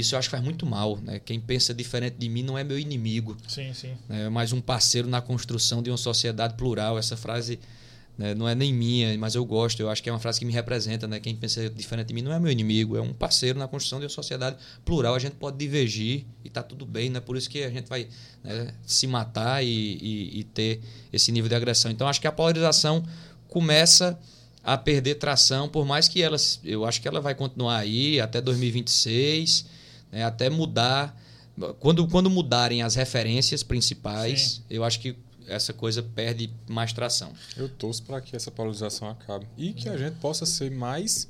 [0.00, 0.98] isso eu acho que faz muito mal.
[0.98, 1.20] Né?
[1.20, 3.36] Quem pensa diferente de mim não é meu inimigo.
[3.46, 3.94] Sim, sim.
[4.10, 6.98] É mais um parceiro na construção de uma sociedade plural.
[6.98, 7.60] Essa frase
[8.18, 9.78] né, não é nem minha, mas eu gosto.
[9.78, 11.06] Eu acho que é uma frase que me representa.
[11.06, 11.20] Né?
[11.20, 14.06] Quem pensa diferente de mim não é meu inimigo, é um parceiro na construção de
[14.06, 15.14] uma sociedade plural.
[15.14, 17.08] A gente pode divergir e está tudo bem.
[17.08, 18.08] Não é por isso que a gente vai
[18.42, 20.80] né, se matar e, e, e ter
[21.12, 21.88] esse nível de agressão.
[21.88, 23.04] Então acho que a polarização
[23.48, 24.18] começa
[24.64, 28.40] a perder tração, por mais que ela, eu acho que ela vai continuar aí até
[28.40, 29.66] 2026
[30.14, 31.20] né, até mudar.
[31.78, 34.62] Quando, quando mudarem as referências principais, Sim.
[34.70, 37.32] eu acho que essa coisa perde mais tração.
[37.56, 41.28] Eu torço para que essa polarização acabe e que a gente possa ser mais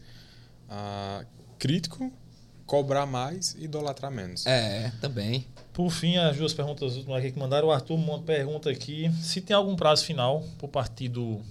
[0.68, 1.26] uh,
[1.58, 2.12] crítico,
[2.64, 4.46] cobrar mais e idolatrar menos.
[4.46, 5.46] É, também.
[5.72, 7.68] Por fim, as duas perguntas últimas aqui que mandaram.
[7.68, 11.42] O Arthur pergunta aqui se tem algum prazo final para o partido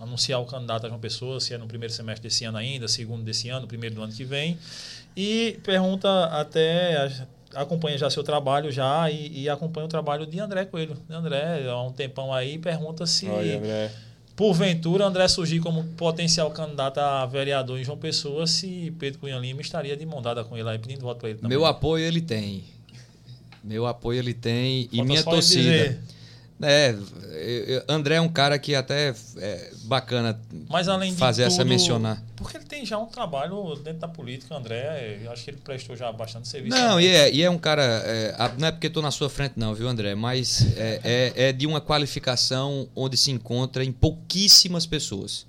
[0.00, 3.22] anunciar o candidato a uma pessoa, se é no primeiro semestre desse ano ainda, segundo
[3.22, 4.58] desse ano, primeiro do ano que vem.
[5.14, 7.12] E pergunta até
[7.54, 10.96] acompanha já seu trabalho já e, e, acompanha o trabalho de André Coelho.
[11.06, 13.92] De André, há um tempão aí, pergunta se Oi, André.
[14.36, 19.60] porventura André surgir como potencial candidato a vereador em João Pessoa, se Pedro Cunha Lima
[19.60, 21.58] estaria de mão dada com ele aí, pedindo voto para ele também.
[21.58, 22.64] Meu apoio ele tem.
[23.62, 25.62] Meu apoio ele tem e minha torcida.
[25.62, 26.00] Dizer
[26.62, 26.94] é,
[27.88, 30.38] André é um cara que até é bacana
[30.68, 32.22] Mas além fazer tudo, essa mencionar.
[32.36, 35.20] Porque ele tem já um trabalho dentro da política, André.
[35.22, 36.76] Eu acho que ele prestou já bastante serviço.
[36.76, 37.82] Não, e é, e é um cara.
[37.82, 40.14] É, não é porque estou na sua frente, não, viu, André?
[40.14, 45.46] Mas é, é, é, de uma qualificação onde se encontra em pouquíssimas pessoas.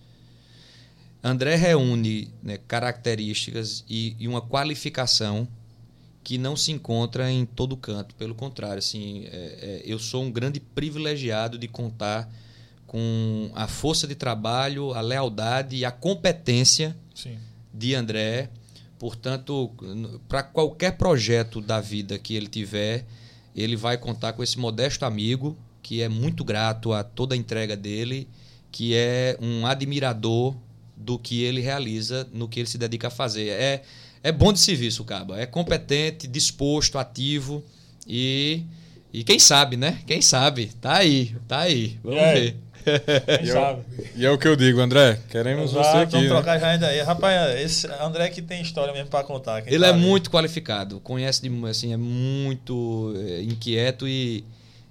[1.24, 5.48] André reúne né, características e, e uma qualificação
[6.24, 8.16] que não se encontra em todo canto.
[8.16, 12.32] Pelo contrário, assim, é, é, eu sou um grande privilegiado de contar
[12.86, 17.38] com a força de trabalho, a lealdade e a competência Sim.
[17.74, 18.50] de André.
[19.00, 19.72] Portanto,
[20.28, 23.06] para qualquer projeto da vida que ele tiver,
[23.56, 27.76] ele vai contar com esse modesto amigo que é muito grato a toda a entrega
[27.76, 28.28] dele,
[28.72, 30.56] que é um admirador
[30.96, 33.50] do que ele realiza, no que ele se dedica a fazer.
[33.50, 33.84] É
[34.24, 35.40] é bom de serviço, Caba.
[35.40, 37.64] É competente, disposto, ativo
[38.08, 38.64] e.
[39.14, 40.00] E quem sabe, né?
[40.08, 40.72] Quem sabe?
[40.80, 42.00] Tá aí, tá aí.
[42.02, 42.34] Vamos é.
[42.34, 42.58] ver.
[43.38, 43.84] Quem e, sabe.
[43.98, 45.20] Eu, e é o que eu digo, André.
[45.30, 46.12] Queremos Exato, você aqui.
[46.12, 46.36] Vamos né?
[46.36, 47.02] trocar já ainda aí.
[47.02, 49.68] Rapaz, esse André que tem história mesmo para contar.
[49.68, 54.46] Ele é muito qualificado, conhece de, assim, é muito é, inquieto e,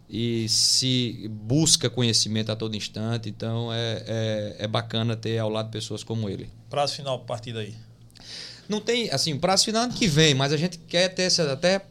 [0.08, 3.28] e se busca conhecimento a todo instante.
[3.28, 6.50] Então é, é, é bacana ter ao lado pessoas como ele.
[6.68, 7.74] Prazo final partida aí.
[8.70, 11.82] Não tem, assim, prazo final ano que vem, mas a gente quer ter essa, até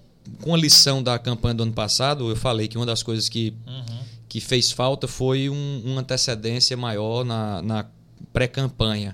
[0.41, 3.53] com a lição da campanha do ano passado, eu falei que uma das coisas que,
[3.67, 3.99] uhum.
[4.29, 7.85] que fez falta foi um, uma antecedência maior na, na
[8.31, 9.13] pré-campanha.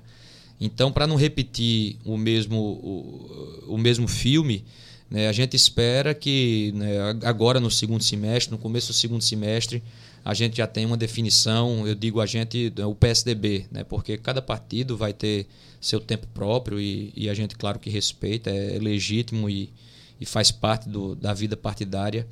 [0.61, 4.63] Então, para não repetir o mesmo, o, o mesmo filme,
[5.09, 9.83] né, a gente espera que né, agora no segundo semestre, no começo do segundo semestre,
[10.25, 14.41] a gente já tem uma definição, eu digo a gente, o PSDB, né, porque cada
[14.41, 15.47] partido vai ter
[15.79, 19.71] seu tempo próprio e, e a gente, claro, que respeita, é legítimo e,
[20.19, 22.27] e faz parte do, da vida partidária.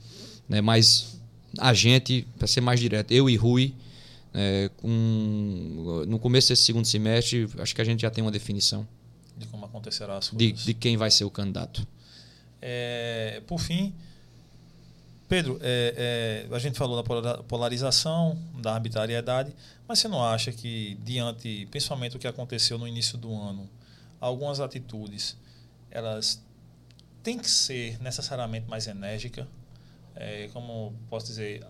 [0.50, 0.60] Né?
[0.60, 1.22] Mas
[1.60, 3.76] a gente, para ser mais direto, eu e Rui,
[4.34, 8.88] é, com, no começo desse segundo semestre, acho que a gente já tem uma definição
[9.38, 10.58] de como acontecerá as coisas.
[10.58, 11.86] De, de quem vai ser o candidato.
[12.62, 13.94] É, por fim,
[15.28, 19.56] Pedro, é, é, a gente falou da polarização, da arbitrariedade,
[19.88, 23.70] mas você não acha que, diante, principalmente o que aconteceu no início do ano,
[24.20, 25.38] algumas atitudes,
[25.90, 26.44] elas
[27.24, 29.48] têm que ser necessariamente mais enérgicas?
[30.16, 31.66] É, como posso dizer,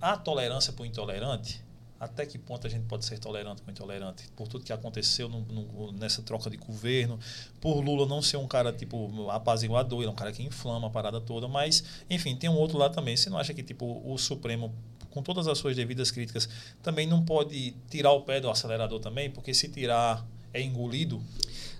[0.00, 1.64] a tolerância para o intolerante?
[1.98, 5.40] Até que ponto a gente pode ser tolerante com intolerante por tudo que aconteceu no,
[5.40, 7.18] no, nessa troca de governo,
[7.60, 10.90] por Lula não ser um cara tipo apaziguador, ele é um cara que inflama a
[10.90, 13.16] parada toda, mas enfim, tem um outro lado também.
[13.16, 14.74] Você não acha que tipo o Supremo
[15.10, 16.46] com todas as suas devidas críticas
[16.82, 21.22] também não pode tirar o pé do acelerador também, porque se tirar é engolido?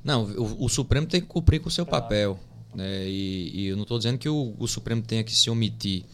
[0.03, 2.05] Não, o, o Supremo tem que cumprir com o seu claro.
[2.05, 2.41] papel.
[2.75, 3.09] Né?
[3.09, 6.05] E, e, eu não estou dizendo que o, o Supremo tenha que se omitir.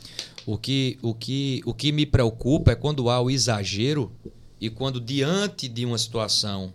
[0.46, 4.12] O que, o, que, o que me preocupa é quando há o exagero
[4.60, 6.72] e quando, diante de uma situação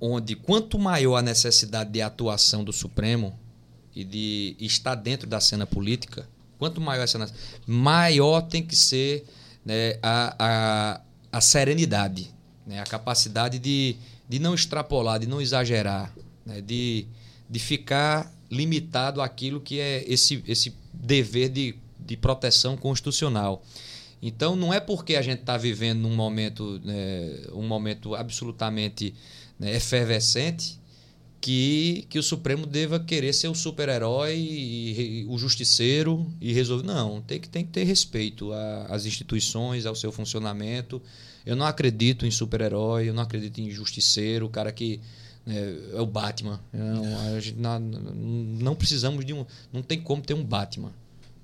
[0.00, 3.38] onde quanto maior a necessidade de atuação do Supremo
[3.94, 6.26] e de estar dentro da cena política,
[6.58, 7.30] quanto maior essa
[7.66, 9.26] maior tem que ser
[9.64, 11.00] né, a, a,
[11.32, 12.30] a serenidade,
[12.66, 13.96] né, a capacidade de,
[14.28, 16.14] de não extrapolar, de não exagerar,
[16.46, 17.06] né, de,
[17.48, 21.74] de ficar limitado àquilo que é esse, esse dever de
[22.06, 23.62] de proteção constitucional.
[24.22, 29.14] Então não é porque a gente está vivendo num momento, né, um momento absolutamente
[29.58, 30.78] né, efervescente
[31.40, 36.86] que, que o Supremo deva querer ser o super-herói o justiceiro e resolver.
[36.86, 38.50] Não, tem que, tem que ter respeito
[38.88, 41.00] às instituições, ao seu funcionamento.
[41.46, 45.00] Eu não acredito em super-herói, eu não acredito em justiceiro, o cara que
[45.46, 45.56] né,
[45.94, 46.60] é o Batman.
[46.72, 49.46] Não, não, não precisamos de um.
[49.72, 50.92] Não tem como ter um Batman.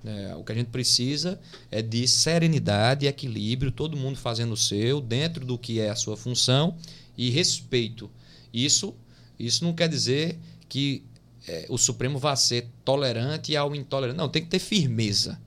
[0.07, 5.01] É, o que a gente precisa é de serenidade, equilíbrio, todo mundo fazendo o seu,
[5.01, 6.77] dentro do que é a sua função
[7.19, 8.09] e respeito.
[8.55, 8.95] Isso,
[9.37, 10.39] isso não quer dizer
[10.69, 11.03] que
[11.49, 14.17] é, o Supremo vá ser tolerante ao intolerante.
[14.17, 15.41] Não, tem que ter firmeza.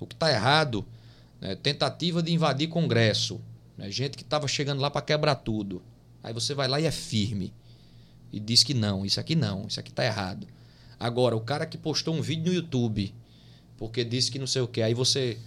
[0.00, 0.86] O que está errado,
[1.38, 3.38] né, tentativa de invadir Congresso,
[3.76, 5.82] né, gente que estava chegando lá para quebrar tudo.
[6.22, 7.52] Aí você vai lá e é firme.
[8.32, 10.46] E diz que não, isso aqui não, isso aqui está errado.
[10.98, 13.14] Agora, o cara que postou um vídeo no YouTube
[13.78, 14.82] porque disse que não sei o que.
[14.82, 15.38] Aí você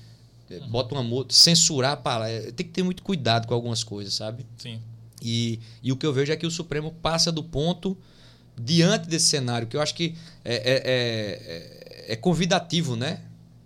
[0.49, 2.51] eh, bota uma multa, censurar a palavra.
[2.53, 4.45] Tem que ter muito cuidado com algumas coisas, sabe?
[4.57, 4.82] Sim.
[5.21, 7.95] E, e o que eu vejo é que o Supremo passa do ponto
[8.57, 13.21] diante desse cenário, que eu acho que é, é, é, é convidativo, né?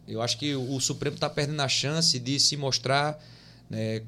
[0.08, 3.20] Eu acho que o Supremo está perdendo a chance de se mostrar
[3.70, 4.04] né,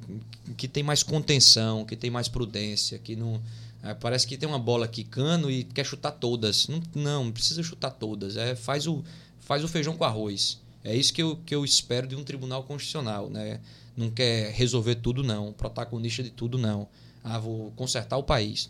[0.55, 3.41] que tem mais contenção, que tem mais prudência, que não.
[3.83, 6.67] É, parece que tem uma bola quicando e quer chutar todas.
[6.67, 8.35] Não, não, não precisa chutar todas.
[8.35, 9.03] É, faz o,
[9.47, 10.59] faz o feijão com arroz.
[10.83, 13.29] É isso que eu, que eu espero de um tribunal constitucional.
[13.29, 13.61] Né?
[13.95, 15.53] Não quer resolver tudo, não.
[15.53, 16.89] Protagonista de tudo, não.
[17.23, 18.69] Ah, vou consertar o país.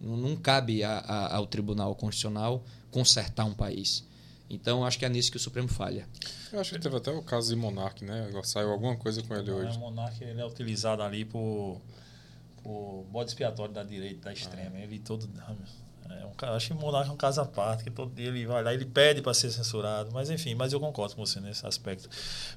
[0.00, 4.04] Não, não cabe a, a, ao tribunal constitucional consertar um país.
[4.48, 6.08] Então, acho que é nisso que o Supremo falha.
[6.50, 8.30] Eu acho que teve até o caso de Monarque, né?
[8.42, 9.76] Saiu alguma coisa com ele hoje.
[9.76, 11.78] O Monarque ele é utilizado ali por,
[12.62, 14.76] por bode expiatório da direita, da extrema.
[14.76, 14.80] Ah.
[14.80, 15.28] Ele todo.
[16.10, 18.46] É um, acho que o Monarca é um caso à parte, que todo dia ele
[18.46, 20.10] vai lá, ele pede para ser censurado.
[20.12, 22.08] Mas enfim, mas eu concordo com você nesse aspecto.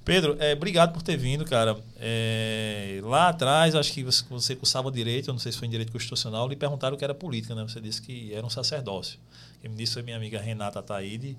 [0.04, 1.78] Pedro, é, obrigado por ter vindo, cara.
[2.00, 5.72] É, lá atrás, acho que você, você cursava direito, eu não sei se foi em
[5.72, 7.64] direito constitucional, lhe perguntaram o que era política, né?
[7.68, 9.20] Você disse que era um sacerdócio.
[9.62, 11.38] Quem me disse foi minha amiga Renata Taide.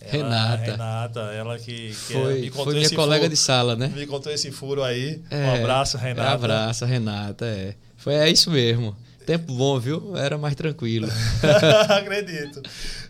[0.00, 0.70] Ela, Renata.
[0.70, 3.88] Renata, ela que, que foi, me contou foi minha colega furo, de sala, né?
[3.88, 5.22] Me contou esse furo aí.
[5.30, 6.30] É, um abraço, Renata.
[6.30, 7.46] Um abraço, Renata.
[7.46, 7.74] É.
[7.96, 8.94] Foi é isso mesmo.
[9.26, 10.16] Tempo bom, viu?
[10.16, 11.08] Era mais tranquilo.
[11.88, 12.60] Acredito.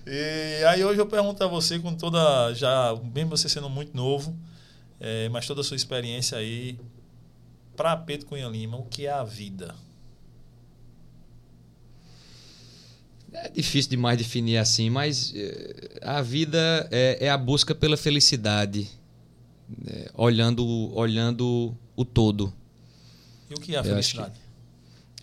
[0.06, 2.54] E aí hoje eu pergunto a você, com toda.
[2.54, 4.36] Já, mesmo você sendo muito novo,
[5.00, 6.78] é, mas toda a sua experiência aí,
[7.76, 9.74] para Pedro Cunha Lima, o que é a vida?
[13.32, 18.88] É difícil demais definir assim, mas é, a vida é, é a busca pela felicidade,
[19.88, 20.64] é, olhando,
[20.94, 22.54] olhando o todo.
[23.50, 24.43] E o que é a felicidade?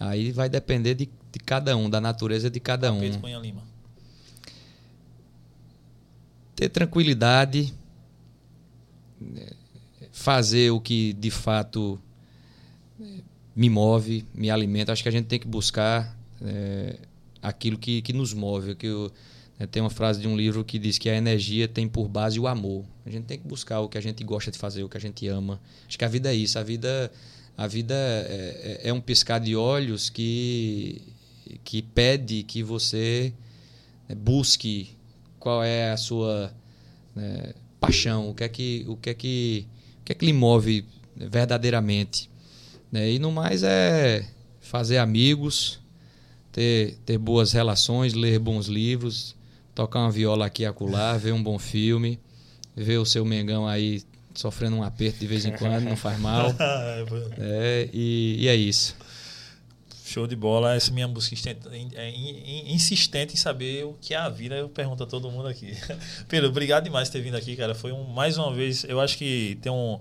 [0.02, 3.22] Aí vai depender de, de cada um, da natureza de cada Tapete um.
[3.22, 3.62] Cunha Lima.
[6.56, 7.72] Ter tranquilidade,
[10.12, 12.02] fazer o que de fato
[12.98, 13.20] né,
[13.56, 14.92] me move, me alimenta.
[14.92, 16.98] Acho que a gente tem que buscar é,
[17.40, 18.74] aquilo que, que nos move.
[18.74, 19.12] Que eu,
[19.60, 22.40] né, tem uma frase de um livro que diz que a energia tem por base
[22.40, 22.86] o amor.
[23.06, 25.02] A gente tem que buscar o que a gente gosta de fazer, o que a
[25.02, 25.62] gente ama.
[25.88, 26.58] Acho que a vida é isso.
[26.58, 27.12] A vida
[27.62, 31.00] a vida é, é, é, um piscar de olhos que,
[31.64, 33.32] que pede que você
[34.10, 34.98] né, busque
[35.38, 36.52] qual é a sua
[37.16, 39.68] né, paixão, o que é que, o que, é que,
[40.00, 40.84] o que, é que lhe move
[41.16, 42.32] verdadeiramente.
[42.92, 43.12] Né?
[43.12, 44.28] E no mais é
[44.60, 45.80] fazer amigos,
[46.52, 49.36] ter, ter boas relações, ler bons livros,
[49.76, 52.20] tocar uma viola aqui e acolá, ver um bom filme,
[52.76, 54.02] ver o seu Mengão aí
[54.34, 56.54] sofrendo um aperto de vez em quando, não faz mal.
[57.38, 58.96] É, e, e é isso.
[60.06, 60.76] Show de bola.
[60.76, 61.34] Essa minha busca
[61.96, 62.10] é
[62.68, 64.56] insistente em saber o que é a vida.
[64.56, 65.74] Eu pergunto a todo mundo aqui.
[66.28, 67.74] Pedro, obrigado demais por ter vindo aqui, cara.
[67.74, 68.84] Foi um, mais uma vez.
[68.84, 70.00] Eu acho que tem um,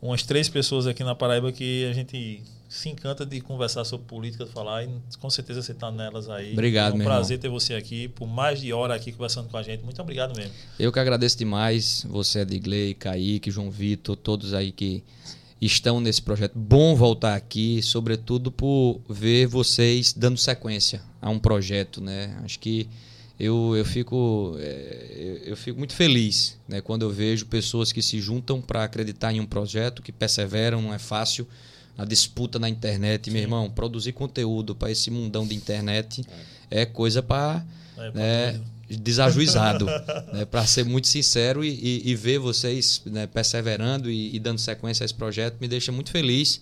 [0.00, 4.44] umas três pessoas aqui na Paraíba que a gente se encanta de conversar sobre política,
[4.44, 6.52] de falar, e com certeza você está nelas aí.
[6.52, 7.42] Obrigado, É um meu prazer irmão.
[7.42, 9.82] ter você aqui, por mais de hora aqui conversando com a gente.
[9.82, 10.52] Muito obrigado mesmo.
[10.78, 15.02] Eu que agradeço demais, você, Edgley, Kaique, João Vitor, todos aí que
[15.60, 16.58] estão nesse projeto.
[16.58, 22.38] Bom voltar aqui, sobretudo por ver vocês dando sequência a um projeto, né?
[22.44, 22.88] Acho que
[23.40, 28.20] eu, eu, fico, é, eu fico muito feliz né, quando eu vejo pessoas que se
[28.20, 31.46] juntam para acreditar em um projeto, que perseveram, não é fácil.
[31.98, 33.32] A disputa na internet, Sim.
[33.32, 36.24] meu irmão, produzir conteúdo para esse mundão de internet
[36.70, 37.66] é, é coisa para.
[37.98, 39.86] É, né, desajuizado,
[40.32, 44.58] né, para ser muito sincero e, e, e ver vocês né, perseverando e, e, dando
[44.58, 46.60] sequência a esse projeto me deixa muito feliz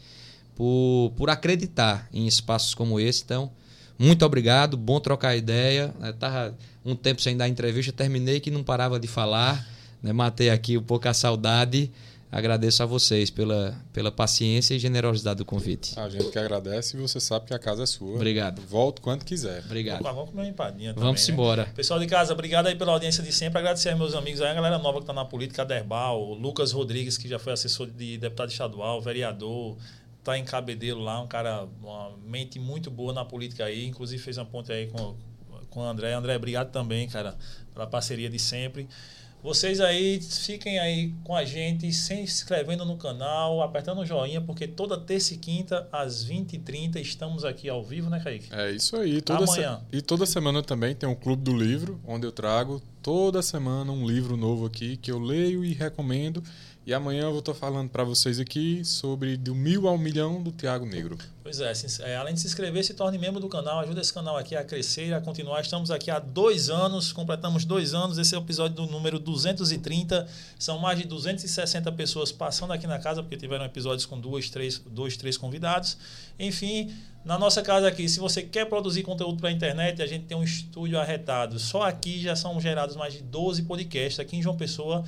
[0.57, 3.23] por, por acreditar em espaços como esse.
[3.23, 3.51] Então,
[3.99, 5.95] muito obrigado, bom trocar ideia.
[6.03, 9.67] Eu tava um tempo sem dar entrevista, terminei que não parava de falar,
[10.03, 11.91] né, matei aqui um pouco a saudade.
[12.31, 15.99] Agradeço a vocês pela, pela paciência e generosidade do convite.
[15.99, 18.17] A gente que agradece e você sabe que a casa é sua.
[18.17, 18.61] Obrigado.
[18.63, 19.63] Volto quando quiser.
[19.65, 20.03] Obrigado.
[20.03, 21.67] Vamos comer uma empadinha também, Vamos embora.
[21.67, 21.73] Né?
[21.75, 23.59] Pessoal de casa, obrigado aí pela audiência de sempre.
[23.59, 26.35] Agradecer aos meus amigos aí, a galera nova que está na política, a Derbal, o
[26.35, 29.77] Lucas Rodrigues, que já foi assessor de deputado estadual, vereador,
[30.25, 34.37] tá em Cabedelo lá, um cara, uma mente muito boa na política aí, inclusive fez
[34.37, 35.15] uma ponte aí com,
[35.71, 36.13] com o André.
[36.13, 37.37] André, obrigado também, cara,
[37.73, 38.89] pela parceria de sempre.
[39.43, 44.67] Vocês aí fiquem aí com a gente, se inscrevendo no canal, apertando o joinha, porque
[44.67, 48.49] toda terça e quinta, às 20h30, estamos aqui ao vivo, né, Kaique?
[48.53, 49.23] É isso aí.
[49.23, 49.81] Toda Amanhã.
[49.91, 49.99] Se...
[49.99, 54.05] E toda semana também tem um Clube do Livro, onde eu trago toda semana um
[54.05, 56.43] livro novo aqui que eu leio e recomendo.
[56.87, 60.53] E amanhã eu vou estar falando para vocês aqui sobre do mil ao milhão do
[60.53, 61.19] Tiago Negro.
[61.43, 64.15] Pois é, se, é, além de se inscrever, se torne membro do canal, ajuda esse
[64.15, 65.61] canal aqui a crescer, a continuar.
[65.63, 68.19] Estamos aqui há dois anos, completamos dois anos.
[68.19, 70.29] Esse é o episódio do número 230.
[70.61, 74.79] São mais de 260 pessoas passando aqui na casa, porque tiveram episódios com duas, três,
[74.79, 75.99] dois, três convidados.
[76.39, 76.95] Enfim,
[77.25, 80.37] na nossa casa aqui, se você quer produzir conteúdo para a internet, a gente tem
[80.37, 81.59] um estúdio arretado.
[81.59, 85.05] Só aqui já são gerados mais de 12 podcasts aqui em João Pessoa.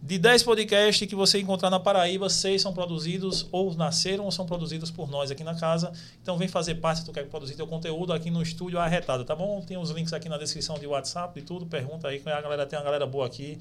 [0.00, 4.46] De 10 podcasts que você encontrar na Paraíba, 6 são produzidos ou nasceram ou são
[4.46, 5.92] produzidos por nós aqui na casa.
[6.22, 9.34] Então vem fazer parte, se tu quer produzir teu conteúdo aqui no estúdio arretado, tá
[9.34, 9.60] bom?
[9.60, 12.78] Tem os links aqui na descrição de WhatsApp e tudo, pergunta aí, a galera tem
[12.78, 13.58] uma galera boa aqui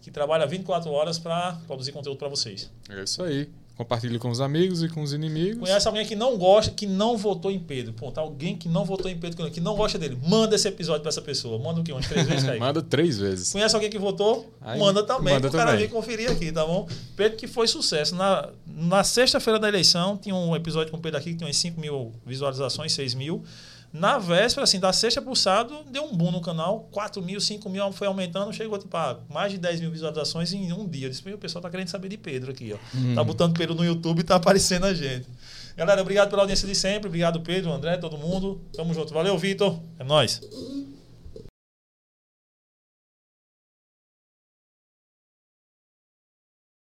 [0.00, 2.70] que trabalha 24 horas para produzir conteúdo para vocês.
[2.88, 3.50] É isso aí.
[3.80, 5.60] Compartilhe com os amigos e com os inimigos.
[5.60, 7.94] Conhece alguém que não gosta, que não votou em Pedro?
[7.94, 10.18] Pô, tá alguém que não votou em Pedro, que não gosta dele.
[10.22, 11.58] Manda esse episódio para essa pessoa.
[11.58, 11.90] Manda o quê?
[11.90, 12.60] Umas três vezes, Kaique?
[12.60, 13.50] Manda três vezes.
[13.50, 14.52] Conhece alguém que votou?
[14.60, 15.86] Aí, manda também, manda pro cara também.
[15.86, 16.86] vir conferir aqui, tá bom?
[17.16, 18.14] Pedro que foi sucesso.
[18.14, 21.56] Na, na sexta-feira da eleição, tinha um episódio com o Pedro aqui que tinha umas
[21.56, 23.42] 5 mil visualizações, 6 mil.
[23.92, 26.88] Na véspera, assim, da sexta pro sábado, deu um boom no canal.
[26.92, 30.72] 4 mil, 5 mil, foi aumentando, chegou tipo, a mais de 10 mil visualizações em
[30.72, 31.06] um dia.
[31.06, 32.96] Eu disse, o pessoal tá querendo saber de Pedro aqui, ó.
[32.96, 33.14] Hum.
[33.16, 35.26] Tá botando Pedro no YouTube e tá aparecendo a gente.
[35.76, 37.08] Galera, obrigado pela audiência de sempre.
[37.08, 38.60] Obrigado, Pedro, André, todo mundo.
[38.72, 39.12] Tamo junto.
[39.12, 39.80] Valeu, Vitor.
[39.98, 40.40] É nóis.